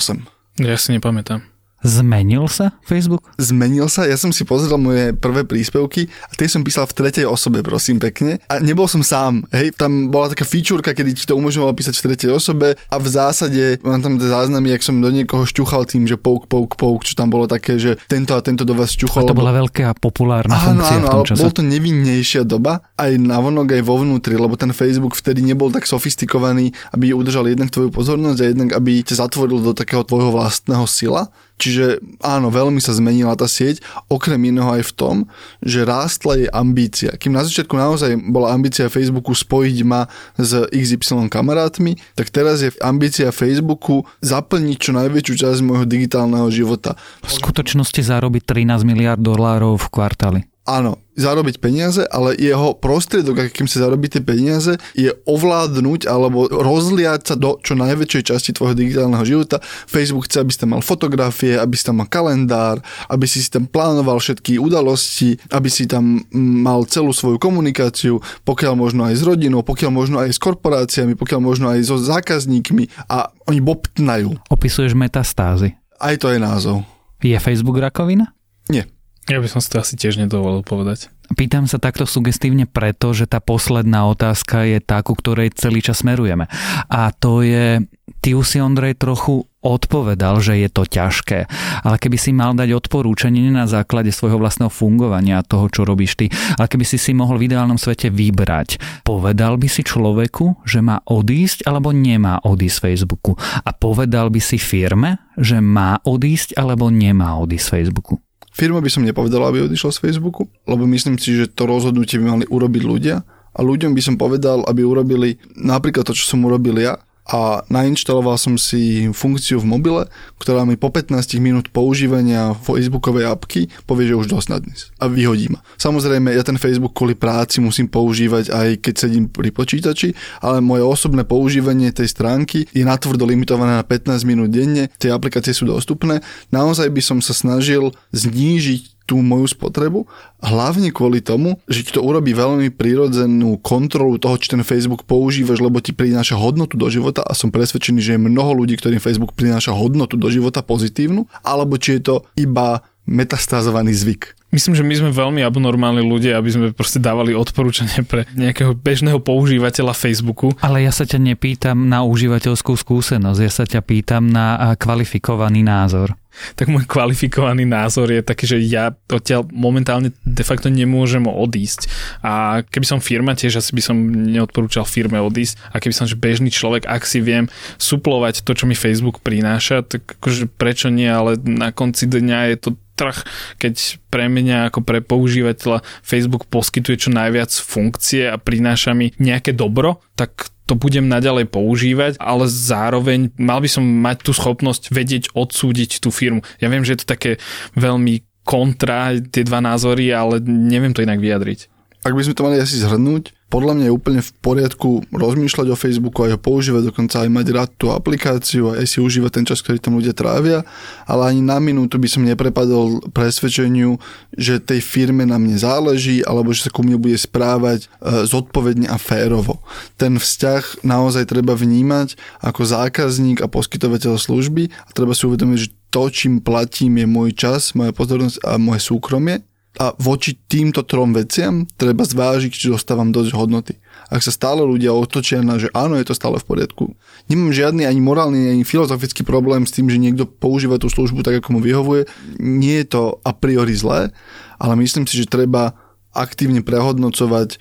Ja 0.65 0.73
si 0.81 0.97
nepamätám. 0.97 1.45
Zmenil 1.83 2.47
sa 2.47 2.73
Facebook? 2.87 3.21
Zmenil 3.35 3.85
sa, 3.91 4.07
ja 4.07 4.15
som 4.15 4.31
si 4.31 4.47
pozrel 4.47 4.79
moje 4.79 5.11
prvé 5.13 5.43
príspevky 5.43 6.07
a 6.29 6.33
tie 6.33 6.47
som 6.47 6.65
písal 6.65 6.87
v 6.89 6.95
tretej 6.97 7.25
osobe, 7.27 7.61
prosím 7.61 8.01
pekne. 8.01 8.41
A 8.47 8.63
nebol 8.63 8.87
som 8.87 9.03
sám, 9.03 9.43
hej, 9.51 9.75
tam 9.75 10.09
bola 10.09 10.31
taká 10.31 10.47
fičúrka, 10.47 10.95
kedy 10.95 11.11
ti 11.13 11.23
to 11.27 11.37
umožňovalo 11.37 11.75
písať 11.75 11.99
v 11.99 12.03
tretej 12.09 12.29
osobe 12.33 12.79
a 12.89 12.95
v 12.95 13.07
zásade 13.11 13.83
mám 13.85 14.01
tam 14.01 14.17
záznamy, 14.17 14.73
jak 14.73 14.81
som 14.81 14.97
do 14.97 15.11
niekoho 15.11 15.43
šťuchal 15.45 15.85
tým, 15.85 16.09
že 16.09 16.17
pouk, 16.17 16.49
pouk, 16.49 16.79
pouk, 16.79 17.05
čo 17.05 17.13
tam 17.13 17.29
bolo 17.29 17.45
také, 17.45 17.77
že 17.77 17.99
tento 18.09 18.33
a 18.33 18.41
tento 18.41 18.63
do 18.63 18.73
vás 18.73 18.95
šťuchal. 18.95 19.27
A 19.27 19.29
to 19.29 19.37
bola 19.37 19.53
veľká 19.53 19.99
populárna 19.99 20.55
áno, 20.55 20.79
funkcia 20.79 20.97
áno, 21.01 21.05
v 21.05 21.11
tom 21.11 21.25
čase. 21.27 21.41
bol 21.43 21.53
to 21.53 21.61
nevinnejšia 21.61 22.47
doba, 22.47 22.81
aj 22.95 23.19
navonok, 23.19 23.75
aj 23.75 23.83
vo 23.85 23.95
vnútri, 24.01 24.33
lebo 24.39 24.57
ten 24.57 24.71
Facebook 24.73 25.13
vtedy 25.13 25.43
nebol 25.43 25.69
tak 25.69 25.85
sofistikovaný, 25.85 26.73
aby 26.95 27.11
udržal 27.13 27.45
jednak 27.45 27.69
tvoju 27.69 27.91
pozornosť 27.91 28.39
a 28.41 28.45
jednak 28.49 28.69
aby 28.73 29.05
ťa 29.05 29.21
zatvoril 29.21 29.61
do 29.61 29.77
takého 29.77 30.01
tvojho 30.01 30.33
vlastného 30.33 30.85
sila. 30.89 31.29
Čiže 31.55 31.74
áno, 32.21 32.47
veľmi 32.53 32.79
sa 32.79 32.95
zmenila 32.95 33.33
tá 33.35 33.49
sieť, 33.49 33.81
okrem 34.07 34.39
iného 34.49 34.69
aj 34.71 34.83
v 34.87 34.93
tom, 34.93 35.15
že 35.59 35.83
rástla 35.83 36.39
jej 36.39 36.49
ambícia. 36.53 37.11
Kým 37.17 37.35
na 37.35 37.43
začiatku 37.43 37.73
naozaj 37.75 38.15
bola 38.29 38.53
ambícia 38.53 38.87
Facebooku 38.91 39.33
spojiť 39.33 39.77
ma 39.83 40.07
s 40.39 40.67
XY 40.71 41.27
kamarátmi, 41.27 41.97
tak 42.15 42.31
teraz 42.31 42.61
je 42.61 42.71
ambícia 42.81 43.29
Facebooku 43.35 44.05
zaplniť 44.21 44.77
čo 44.77 44.91
najväčšiu 44.95 45.33
časť 45.41 45.59
môjho 45.65 45.85
digitálneho 45.89 46.47
života. 46.53 46.95
V 47.25 47.31
skutočnosti 47.31 48.01
zarobiť 48.01 48.43
13 48.45 48.87
miliard 48.87 49.19
dolárov 49.19 49.81
v 49.81 49.87
kvartáli. 49.91 50.41
Áno, 50.65 50.97
zarobiť 51.13 51.61
peniaze, 51.61 52.01
ale 52.09 52.33
jeho 52.41 52.73
prostriedok, 52.73 53.37
akým 53.37 53.69
sa 53.69 53.85
zarobí 53.85 54.09
tie 54.09 54.17
peniaze, 54.25 54.81
je 54.97 55.13
ovládnuť 55.29 56.09
alebo 56.09 56.49
rozliať 56.49 57.21
sa 57.21 57.35
do 57.37 57.61
čo 57.61 57.77
najväčšej 57.77 58.33
časti 58.33 58.49
tvojho 58.49 58.73
digitálneho 58.73 59.21
života. 59.21 59.61
Facebook 59.85 60.25
chce, 60.25 60.41
aby 60.41 60.49
ste 60.49 60.65
mal 60.65 60.81
fotografie, 60.81 61.53
aby 61.61 61.77
si 61.77 61.85
tam 61.85 62.01
mal 62.01 62.09
kalendár, 62.09 62.81
aby 63.13 63.29
si 63.29 63.45
si 63.45 63.53
tam 63.53 63.69
plánoval 63.69 64.17
všetky 64.17 64.57
udalosti, 64.57 65.37
aby 65.53 65.69
si 65.69 65.85
tam 65.85 66.25
mal 66.33 66.81
celú 66.89 67.13
svoju 67.13 67.37
komunikáciu, 67.37 68.17
pokiaľ 68.41 68.73
možno 68.73 69.05
aj 69.05 69.21
s 69.21 69.23
rodinou, 69.23 69.61
pokiaľ 69.61 69.91
možno 69.93 70.17
aj 70.17 70.33
s 70.33 70.41
korporáciami, 70.41 71.13
pokiaľ 71.13 71.39
možno 71.45 71.69
aj 71.69 71.85
so 71.85 72.01
zákazníkmi 72.01 73.05
a 73.05 73.29
oni 73.45 73.61
bobtnajú. 73.61 74.49
Opisuješ 74.49 74.97
metastázy. 74.97 75.77
Aj 76.01 76.17
to 76.17 76.33
je 76.33 76.41
názov. 76.41 76.81
Je 77.21 77.37
Facebook 77.37 77.77
rakovina? 77.77 78.33
Nie. 78.65 78.94
Ja 79.25 79.41
by 79.41 79.49
som 79.49 79.57
si 79.57 79.73
to 79.73 79.81
asi 79.81 79.97
tiež 79.97 80.21
nedovolil 80.21 80.61
povedať. 80.61 81.09
Pýtam 81.33 81.65
sa 81.65 81.81
takto 81.81 82.05
sugestívne 82.05 82.69
preto, 82.69 83.09
že 83.09 83.25
tá 83.25 83.41
posledná 83.41 84.05
otázka 84.05 84.69
je 84.69 84.77
tá, 84.77 85.01
ku 85.01 85.17
ktorej 85.17 85.57
celý 85.57 85.81
čas 85.81 86.05
smerujeme. 86.05 86.45
A 86.85 87.09
to 87.09 87.41
je, 87.41 87.81
ty 88.21 88.37
už 88.37 88.45
si 88.45 88.61
Ondrej 88.61 89.01
trochu 89.01 89.49
odpovedal, 89.65 90.37
že 90.45 90.61
je 90.61 90.69
to 90.69 90.85
ťažké. 90.85 91.49
Ale 91.81 91.97
keby 91.97 92.21
si 92.21 92.29
mal 92.37 92.53
dať 92.53 92.69
odporúčanie 92.77 93.41
nie 93.41 93.49
na 93.49 93.65
základe 93.65 94.13
svojho 94.13 94.37
vlastného 94.37 94.69
fungovania, 94.69 95.41
toho, 95.41 95.65
čo 95.73 95.89
robíš 95.89 96.13
ty, 96.21 96.29
ale 96.61 96.69
keby 96.69 96.85
si 96.85 97.01
si 97.01 97.17
mohol 97.17 97.41
v 97.41 97.49
ideálnom 97.49 97.81
svete 97.81 98.13
vybrať, 98.13 99.01
povedal 99.01 99.57
by 99.57 99.65
si 99.65 99.81
človeku, 99.81 100.61
že 100.69 100.85
má 100.85 101.01
odísť 101.01 101.65
alebo 101.65 101.89
nemá 101.89 102.45
odísť 102.45 102.77
z 102.77 102.83
Facebooku. 102.93 103.33
A 103.65 103.73
povedal 103.73 104.29
by 104.29 104.37
si 104.37 104.61
firme, 104.61 105.17
že 105.41 105.57
má 105.57 105.97
odísť 106.05 106.53
alebo 106.53 106.93
nemá 106.93 107.41
odísť 107.41 107.65
z 107.65 107.73
Facebooku. 107.81 108.21
Firma 108.55 108.79
by 108.79 108.87
som 108.87 109.03
nepovedal, 109.03 109.51
aby 109.51 109.67
odišla 109.67 109.91
z 109.91 109.99
Facebooku, 109.99 110.47
lebo 110.63 110.87
myslím 110.87 111.19
si, 111.19 111.35
že 111.35 111.51
to 111.51 111.67
rozhodnutie 111.67 112.15
by 112.23 112.39
mali 112.39 112.45
urobiť 112.47 112.83
ľudia 112.87 113.19
a 113.51 113.59
ľuďom 113.59 113.91
by 113.91 114.01
som 114.03 114.15
povedal, 114.15 114.63
aby 114.63 114.79
urobili 114.87 115.35
napríklad 115.59 116.07
to, 116.07 116.15
čo 116.15 116.23
som 116.23 116.47
urobil 116.47 116.79
ja, 116.79 116.95
a 117.25 117.65
nainštaloval 117.73 118.37
som 118.37 118.53
si 118.55 119.09
funkciu 119.09 119.57
v 119.57 119.69
mobile, 119.69 120.03
ktorá 120.37 120.61
mi 120.61 120.77
po 120.77 120.93
15 120.93 121.41
minút 121.41 121.73
používania 121.73 122.53
Facebookovej 122.53 123.25
apky 123.25 123.61
povie, 123.89 124.13
že 124.13 124.17
už 124.17 124.29
dosť 124.29 124.47
na 124.53 124.57
dnes 124.61 124.93
a 125.01 125.09
vyhodí. 125.09 125.49
Samozrejme, 125.77 126.33
ja 126.33 126.45
ten 126.45 126.57
Facebook 126.57 126.93
kvôli 126.93 127.13
práci 127.17 127.61
musím 127.61 127.89
používať 127.89 128.53
aj 128.53 128.67
keď 128.81 128.93
sedím 128.97 129.25
pri 129.29 129.49
počítači, 129.49 130.13
ale 130.41 130.61
moje 130.61 130.85
osobné 130.85 131.25
používanie 131.25 131.89
tej 131.89 132.09
stránky 132.09 132.69
je 132.69 132.85
natvrdo 132.85 133.25
limitované 133.25 133.77
na 133.77 133.85
15 133.85 134.21
minút 134.25 134.49
denne, 134.53 134.89
tie 135.01 135.09
aplikácie 135.09 135.53
sú 135.53 135.65
dostupné. 135.69 136.21
Naozaj 136.53 136.89
by 136.93 137.01
som 137.01 137.17
sa 137.21 137.33
snažil 137.33 137.93
znížiť 138.13 138.94
tú 139.05 139.21
moju 139.21 139.45
spotrebu, 139.45 140.09
hlavne 140.41 140.89
kvôli 140.89 141.21
tomu, 141.21 141.61
že 141.69 141.85
ti 141.85 141.91
to 141.93 142.01
urobí 142.01 142.33
veľmi 142.33 142.73
prirodzenú 142.73 143.61
kontrolu 143.61 144.17
toho, 144.17 144.35
či 144.41 144.51
ten 144.51 144.65
Facebook 144.65 145.05
používaš, 145.05 145.61
lebo 145.61 145.77
ti 145.79 145.93
prináša 145.93 146.35
hodnotu 146.35 146.75
do 146.75 146.89
života 146.89 147.21
a 147.21 147.37
som 147.37 147.53
presvedčený, 147.53 148.01
že 148.01 148.17
je 148.17 148.25
mnoho 148.25 148.57
ľudí, 148.57 148.75
ktorým 148.75 148.99
Facebook 148.99 149.37
prináša 149.37 149.71
hodnotu 149.77 150.17
do 150.17 150.27
života 150.27 150.65
pozitívnu, 150.65 151.29
alebo 151.45 151.77
či 151.77 152.01
je 152.01 152.01
to 152.01 152.15
iba 152.35 152.81
metastázovaný 153.05 153.93
zvyk. 153.93 154.33
Myslím, 154.49 154.73
že 154.73 154.87
my 154.87 154.95
sme 154.95 155.11
veľmi 155.11 155.41
abnormálni 155.43 156.01
ľudia, 156.01 156.39
aby 156.39 156.49
sme 156.49 156.65
proste 156.71 156.97
dávali 156.97 157.35
odporúčanie 157.35 158.07
pre 158.07 158.23
nejakého 158.39 158.71
bežného 158.71 159.19
používateľa 159.19 159.91
Facebooku. 159.91 160.55
Ale 160.63 160.81
ja 160.81 160.95
sa 160.95 161.03
ťa 161.03 161.19
nepýtam 161.19 161.91
na 161.91 162.07
užívateľskú 162.07 162.73
skúsenosť, 162.73 163.39
ja 163.43 163.51
sa 163.51 163.67
ťa 163.67 163.81
pýtam 163.83 164.31
na 164.31 164.73
kvalifikovaný 164.79 165.61
názor 165.61 166.15
tak 166.55 166.71
môj 166.71 166.85
kvalifikovaný 166.87 167.63
názor 167.67 168.11
je 168.11 168.21
taký, 168.21 168.45
že 168.45 168.57
ja 168.61 168.93
odtiaľ 169.09 169.47
momentálne 169.51 170.11
de 170.23 170.43
facto 170.45 170.67
nemôžem 170.69 171.23
odísť. 171.25 171.87
A 172.21 172.63
keby 172.63 172.85
som 172.85 172.99
firma, 173.03 173.37
tiež 173.37 173.59
asi 173.59 173.71
by 173.73 173.81
som 173.81 173.97
neodporúčal 174.09 174.87
firme 174.87 175.19
odísť. 175.19 175.57
A 175.73 175.81
keby 175.81 175.93
som 175.95 176.05
že 176.05 176.19
bežný 176.19 176.53
človek, 176.53 176.85
ak 176.85 177.03
si 177.07 177.19
viem 177.19 177.49
suplovať 177.81 178.45
to, 178.45 178.51
čo 178.53 178.69
mi 178.69 178.77
Facebook 178.77 179.23
prináša, 179.25 179.81
tak 179.81 180.19
akože 180.21 180.51
prečo 180.51 180.87
nie, 180.93 181.09
ale 181.09 181.39
na 181.41 181.73
konci 181.73 182.05
dňa 182.05 182.39
je 182.53 182.57
to 182.61 182.69
trh, 182.95 183.17
keď 183.59 183.99
pre 184.09 184.31
mňa 184.31 184.71
ako 184.71 184.79
pre 184.81 185.03
používateľa 185.03 185.83
Facebook 186.01 186.47
poskytuje 186.47 187.07
čo 187.07 187.09
najviac 187.11 187.51
funkcie 187.51 188.31
a 188.31 188.39
prináša 188.39 188.95
mi 188.95 189.11
nejaké 189.19 189.51
dobro, 189.51 190.01
tak 190.15 190.49
to 190.65 190.73
budem 190.73 191.05
naďalej 191.05 191.45
používať, 191.53 192.17
ale 192.17 192.49
zároveň 192.49 193.29
mal 193.37 193.61
by 193.61 193.69
som 193.69 193.85
mať 193.85 194.25
tú 194.25 194.31
schopnosť 194.33 194.89
vedieť 194.89 195.23
odsúdiť 195.37 196.01
tú 196.01 196.09
firmu. 196.09 196.41
Ja 196.57 196.73
viem, 196.73 196.81
že 196.81 196.97
je 196.97 197.05
to 197.05 197.13
také 197.13 197.37
veľmi 197.77 198.25
kontra 198.41 199.13
tie 199.21 199.45
dva 199.45 199.61
názory, 199.61 200.09
ale 200.09 200.41
neviem 200.41 200.93
to 200.93 201.05
inak 201.05 201.21
vyjadriť. 201.21 201.69
Ak 202.05 202.13
by 202.13 202.21
sme 202.21 202.37
to 202.37 202.45
mali 202.45 202.57
asi 202.61 202.81
zhrnúť, 202.81 203.33
podľa 203.45 203.77
mňa 203.77 203.85
je 203.87 203.93
úplne 203.93 204.21
v 204.25 204.31
poriadku 204.41 205.05
rozmýšľať 205.13 205.67
o 205.69 205.77
Facebooku, 205.77 206.25
aj 206.25 206.35
ho 206.35 206.39
používať, 206.41 206.89
dokonca 206.89 207.21
aj 207.21 207.29
mať 207.29 207.47
rád 207.53 207.69
tú 207.77 207.93
aplikáciu 207.93 208.73
a 208.73 208.81
aj 208.81 208.87
si 208.89 208.97
užívať 208.97 209.31
ten 209.31 209.45
čas, 209.45 209.61
ktorý 209.61 209.77
tam 209.77 210.01
ľudia 210.01 210.17
trávia, 210.17 210.65
ale 211.05 211.29
ani 211.29 211.45
na 211.45 211.61
minútu 211.61 212.01
by 212.01 212.09
som 212.09 212.25
neprepadol 212.25 213.05
presvedčeniu, 213.13 214.01
že 214.33 214.57
tej 214.57 214.81
firme 214.81 215.29
na 215.29 215.37
mne 215.37 215.61
záleží, 215.61 216.25
alebo 216.25 216.51
že 216.57 216.67
sa 216.67 216.73
ku 216.73 216.81
mne 216.81 216.97
bude 216.97 217.15
správať 217.15 217.85
e, 217.85 217.87
zodpovedne 218.25 218.89
a 218.89 218.97
férovo. 218.97 219.61
Ten 219.95 220.17
vzťah 220.17 220.81
naozaj 220.81 221.29
treba 221.29 221.53
vnímať 221.53 222.17
ako 222.41 222.65
zákazník 222.65 223.45
a 223.45 223.47
poskytovateľ 223.47 224.17
služby 224.17 224.73
a 224.73 224.89
treba 224.91 225.13
si 225.13 225.29
uvedomiť, 225.29 225.57
že 225.61 225.73
to, 225.93 226.11
čím 226.11 226.43
platím, 226.43 226.99
je 226.99 227.07
môj 227.07 227.29
čas, 227.37 227.71
moja 227.71 227.95
pozornosť 227.95 228.41
a 228.43 228.59
moje 228.59 228.83
súkromie 228.83 229.45
a 229.75 229.91
voči 229.99 230.39
týmto 230.47 230.87
trom 230.87 231.11
veciam 231.11 231.67
treba 231.75 232.07
zvážiť, 232.07 232.51
či 232.51 232.71
dostávam 232.71 233.11
dosť 233.11 233.31
hodnoty. 233.35 233.73
Ak 234.07 234.21
sa 234.21 234.31
stále 234.31 234.61
ľudia 234.61 234.93
otočia 234.93 235.41
na, 235.41 235.57
že 235.57 235.67
áno, 235.73 235.97
je 235.97 236.05
to 236.05 236.15
stále 236.15 236.37
v 236.37 236.45
poriadku. 236.45 236.93
Nemám 237.27 237.51
žiadny 237.51 237.83
ani 237.83 237.99
morálny, 237.99 238.53
ani 238.53 238.63
filozofický 238.63 239.25
problém 239.25 239.65
s 239.65 239.73
tým, 239.73 239.89
že 239.89 239.99
niekto 239.99 240.29
používa 240.29 240.77
tú 240.77 240.87
službu 240.87 241.25
tak, 241.25 241.41
ako 241.41 241.57
mu 241.57 241.59
vyhovuje. 241.59 242.05
Nie 242.39 242.85
je 242.85 242.95
to 242.95 243.03
a 243.25 243.33
priori 243.33 243.73
zlé, 243.73 244.13
ale 244.61 244.73
myslím 244.79 245.09
si, 245.09 245.19
že 245.19 245.27
treba 245.27 245.75
aktívne 246.15 246.63
prehodnocovať 246.63 247.59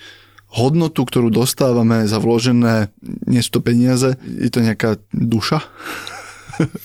hodnotu, 0.55 1.03
ktorú 1.03 1.35
dostávame 1.35 2.07
za 2.07 2.22
vložené, 2.22 2.94
nie 3.27 3.42
sú 3.42 3.59
to 3.59 3.61
peniaze, 3.61 4.14
je 4.22 4.50
to 4.55 4.62
nejaká 4.62 5.03
duša, 5.11 5.66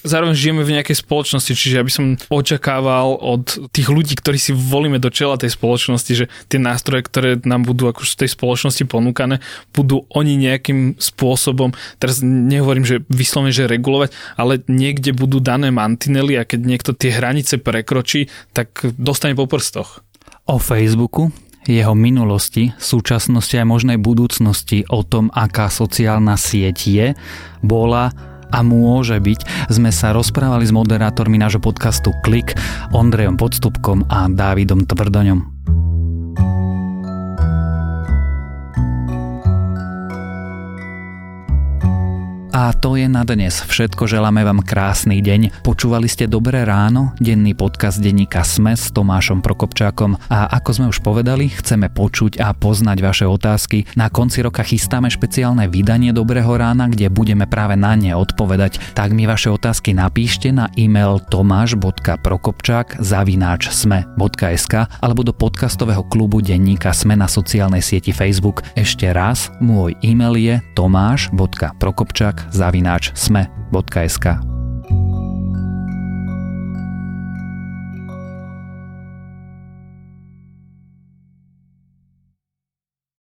Zároveň 0.04 0.36
žijeme 0.36 0.62
v 0.66 0.80
nejakej 0.80 1.02
spoločnosti, 1.06 1.54
čiže 1.54 1.82
aby 1.82 1.92
som 1.92 2.06
očakával 2.30 3.18
od 3.20 3.70
tých 3.70 3.88
ľudí, 3.90 4.18
ktorí 4.18 4.38
si 4.40 4.52
volíme 4.56 4.98
do 4.98 5.14
čela 5.14 5.38
tej 5.38 5.54
spoločnosti, 5.54 6.14
že 6.14 6.26
tie 6.50 6.60
nástroje, 6.60 7.06
ktoré 7.06 7.30
nám 7.46 7.66
budú 7.66 7.90
ako 7.90 8.06
z 8.06 8.26
tej 8.26 8.30
spoločnosti 8.34 8.84
ponúkané, 8.90 9.42
budú 9.74 10.06
oni 10.14 10.40
nejakým 10.40 10.98
spôsobom, 10.98 11.74
teraz 12.02 12.22
nehovorím, 12.26 12.86
že 12.86 13.06
vyslovene, 13.10 13.54
že 13.54 13.70
regulovať, 13.70 14.10
ale 14.38 14.62
niekde 14.66 15.14
budú 15.14 15.42
dané 15.42 15.70
mantinely 15.70 16.38
a 16.40 16.48
keď 16.48 16.60
niekto 16.66 16.92
tie 16.96 17.14
hranice 17.14 17.62
prekročí, 17.62 18.32
tak 18.54 18.82
dostane 18.98 19.38
po 19.38 19.46
prstoch. 19.46 20.02
O 20.50 20.58
Facebooku 20.58 21.30
jeho 21.70 21.94
minulosti, 21.94 22.74
súčasnosti 22.82 23.54
a 23.60 23.68
možnej 23.68 24.02
budúcnosti, 24.02 24.90
o 24.90 25.06
tom, 25.06 25.30
aká 25.30 25.70
sociálna 25.70 26.34
sieť 26.34 26.78
je, 26.90 27.08
bola 27.62 28.10
a 28.50 28.60
môže 28.66 29.18
byť, 29.18 29.70
sme 29.70 29.94
sa 29.94 30.14
rozprávali 30.14 30.66
s 30.66 30.74
moderátormi 30.74 31.38
nášho 31.38 31.62
podcastu 31.62 32.14
Klik, 32.26 32.58
Ondrejom 32.94 33.38
Podstupkom 33.38 34.10
a 34.10 34.26
Dávidom 34.30 34.86
Tvrdoňom. 34.86 35.59
A 42.50 42.74
to 42.74 42.98
je 42.98 43.06
na 43.06 43.22
dnes 43.22 43.54
všetko. 43.62 44.10
Želáme 44.10 44.42
vám 44.42 44.66
krásny 44.66 45.22
deň. 45.22 45.62
Počúvali 45.62 46.10
ste 46.10 46.26
Dobré 46.26 46.66
ráno, 46.66 47.14
denný 47.22 47.54
podcast 47.54 48.02
denníka 48.02 48.42
Sme 48.42 48.74
s 48.74 48.90
Tomášom 48.90 49.46
Prokopčákom. 49.46 50.18
A 50.34 50.50
ako 50.58 50.70
sme 50.74 50.86
už 50.90 51.06
povedali, 51.06 51.54
chceme 51.54 51.94
počuť 51.94 52.42
a 52.42 52.58
poznať 52.58 52.98
vaše 53.06 53.26
otázky. 53.30 53.86
Na 53.94 54.10
konci 54.10 54.42
roka 54.42 54.66
chystáme 54.66 55.14
špeciálne 55.14 55.70
vydanie 55.70 56.10
Dobrého 56.10 56.50
rána, 56.58 56.90
kde 56.90 57.14
budeme 57.14 57.46
práve 57.46 57.78
na 57.78 57.94
ne 57.94 58.18
odpovedať. 58.18 58.82
Tak 58.98 59.14
mi 59.14 59.30
vaše 59.30 59.54
otázky 59.54 59.94
napíšte 59.94 60.50
na 60.50 60.74
e-mail 60.74 61.22
tomáš.prokopčák 61.30 62.98
zavináč 62.98 63.70
sme.sk 63.70 64.90
alebo 64.98 65.22
do 65.22 65.38
podcastového 65.38 66.02
klubu 66.10 66.42
denníka 66.42 66.98
Sme 66.98 67.14
na 67.14 67.30
sociálnej 67.30 67.86
sieti 67.86 68.10
Facebook. 68.10 68.66
Ešte 68.74 69.06
raz, 69.14 69.54
môj 69.62 69.94
e-mail 70.02 70.34
je 70.34 70.56
tomáš.prokopčák 70.74 72.40
zavináč 72.52 73.12
sme.sk 73.16 74.59